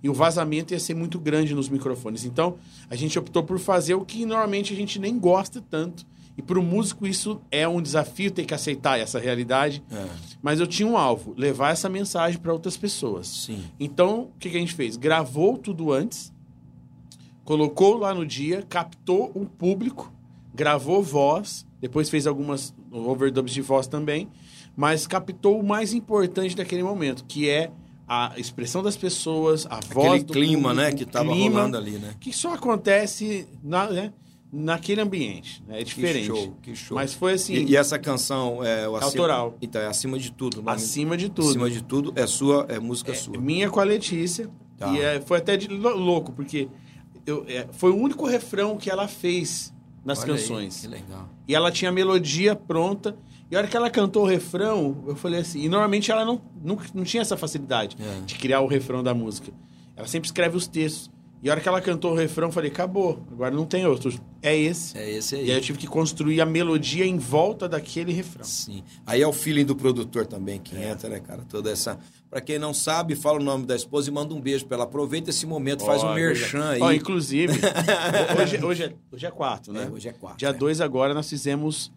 [0.00, 2.24] E o vazamento ia ser muito grande nos microfones.
[2.24, 2.56] Então,
[2.88, 6.06] a gente optou por fazer o que normalmente a gente nem gosta tanto.
[6.38, 9.82] E para o músico isso é um desafio ter que aceitar essa realidade.
[9.90, 10.06] É,
[10.40, 13.26] Mas eu tinha um alvo, levar essa mensagem para outras pessoas.
[13.26, 13.64] sim.
[13.80, 14.96] Então, o que, que a gente fez?
[14.96, 16.32] Gravou tudo antes,
[17.44, 20.12] colocou lá no dia, captou um público,
[20.54, 24.28] gravou voz, depois fez algumas overdubs de voz também,
[24.76, 27.70] mas captou o mais importante daquele momento, que é
[28.06, 31.58] a expressão das pessoas, a voz Aquele do clima, público, né, que o tava clima,
[31.58, 32.14] rolando ali, né?
[32.18, 34.12] que só acontece na, né,
[34.52, 35.80] naquele ambiente, né?
[35.80, 36.28] é diferente.
[36.30, 36.94] Que show, que show.
[36.96, 39.56] Mas foi assim, E, e essa canção é o acima, Autoral.
[39.62, 40.54] Então, é acima de tudo.
[40.58, 41.48] o nome- acima de tudo.
[41.50, 43.38] Acima de tudo é sua, é música sua.
[43.38, 44.50] Minha com a Letícia.
[44.76, 44.88] Tá.
[44.92, 46.68] E é, foi até de lou- louco, porque
[47.26, 49.72] eu, é, foi o único refrão que ela fez
[50.04, 50.80] nas Olha aí, canções.
[50.80, 51.28] que legal.
[51.46, 53.16] E ela tinha a melodia pronta.
[53.50, 55.60] E a hora que ela cantou o refrão, eu falei assim.
[55.60, 58.20] E normalmente ela não, nunca, não tinha essa facilidade É.
[58.24, 59.52] de criar o refrão da música.
[59.96, 61.10] Ela sempre escreve os textos.
[61.42, 64.12] E a hora que ela cantou o refrão, eu falei: acabou, agora não tem outro.
[64.42, 64.96] É esse.
[64.96, 65.46] É esse aí.
[65.46, 68.44] E aí eu tive que construir a melodia em volta daquele refrão.
[68.44, 68.84] Sim.
[69.06, 71.42] Aí é o feeling do produtor também que entra, né, cara?
[71.48, 71.98] Toda essa.
[72.30, 74.84] Pra quem não sabe, fala o nome da esposa e manda um beijo pra ela.
[74.84, 76.80] Aproveita esse momento, faz um Ó, merchan aí.
[76.80, 77.52] Ó, inclusive,
[78.40, 79.88] hoje, hoje, é, hoje é quarto, né?
[79.88, 80.38] É, hoje é quarto.
[80.38, 80.58] Dia né?
[80.58, 81.90] 2 agora nós fizemos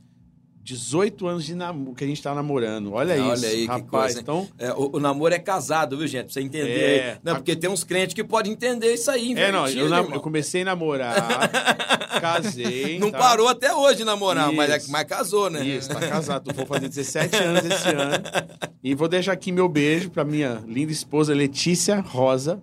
[0.64, 2.94] 18 anos de namoro, que a gente tá namorando.
[2.94, 3.90] Olha É, isso, olha aí que rapaz.
[3.90, 4.22] coisa, hein?
[4.24, 6.26] então, É, o, o namoro é casado, viu, gente?
[6.26, 7.00] Pra você entender.
[7.00, 7.18] É.
[7.24, 10.22] Não, porque tem uns crentes que podem entender isso aí, é, não, eu, nam- eu
[10.22, 11.50] comecei a namorar,
[12.22, 12.98] casei.
[13.00, 13.18] Não tá?
[13.18, 15.66] parou até hoje de namorar, mas, é, mas casou, né?
[15.66, 16.54] Isso, tá casado.
[16.54, 18.24] Vou fazer 17 anos esse ano.
[18.84, 22.62] E vou deixar aqui meu beijo pra minha linda esposa Letícia Rosa.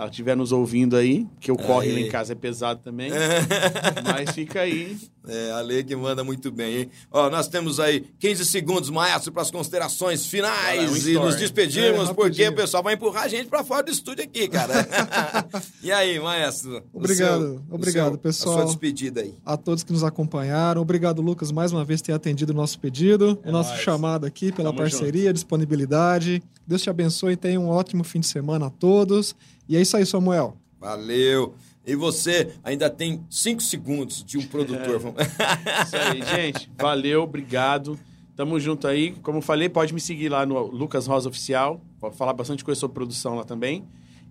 [0.00, 3.10] Se ela estiver nos ouvindo aí, que o corre lá em casa é pesado também.
[4.04, 4.96] Mas fica aí.
[5.28, 6.90] É, a lei que manda muito bem, hein?
[7.10, 11.26] Ó, nós temos aí 15 segundos, maestro, para as considerações lá, um finais e story.
[11.26, 14.48] nos despedimos, É, porque o pessoal vai empurrar a gente para fora do estúdio aqui,
[14.48, 14.72] cara.
[15.82, 16.82] e aí, maestro?
[16.92, 18.54] Obrigado, seu- obrigado, seu- pessoal.
[18.54, 19.34] A sua despedida aí.
[19.44, 20.80] a todos que nos acompanharam.
[20.80, 23.82] Obrigado, Lucas, mais uma vez ter atendido o nosso pedido, o nosso nóis.
[23.82, 26.42] chamado aqui pela Tamo parceria, disponibilidade.
[26.66, 29.34] Deus te abençoe e tenha um ótimo fim de semana a todos.
[29.70, 30.56] E é isso aí, Samuel.
[30.80, 31.54] Valeu.
[31.86, 34.98] E você ainda tem 5 segundos de um produtor.
[34.98, 35.22] Vamos-
[35.86, 36.70] Isso aí, gente.
[36.78, 37.98] Valeu, obrigado.
[38.36, 39.12] Tamo junto aí.
[39.22, 41.80] Como eu falei, pode me seguir lá no Lucas Rosa Oficial.
[41.98, 43.84] Pode falar bastante coisa sobre produção lá também.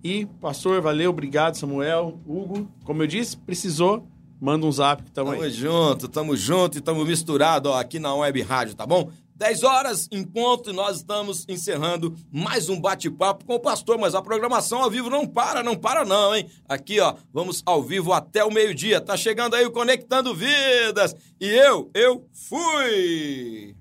[0.04, 2.68] E, pastor, valeu, obrigado, Samuel, Hugo.
[2.84, 4.06] Como eu disse, precisou,
[4.40, 5.52] manda um zap que tamo Tamo aí.
[5.52, 9.10] junto, tamo junto e tamo misturado ó, aqui na Web Rádio, tá bom?
[9.40, 14.22] 10 horas em ponto nós estamos encerrando mais um bate-papo com o pastor, mas a
[14.22, 16.46] programação ao vivo não para, não para não, hein?
[16.68, 19.00] Aqui, ó, vamos ao vivo até o meio-dia.
[19.00, 21.16] Tá chegando aí o Conectando Vidas.
[21.40, 23.79] E eu, eu fui!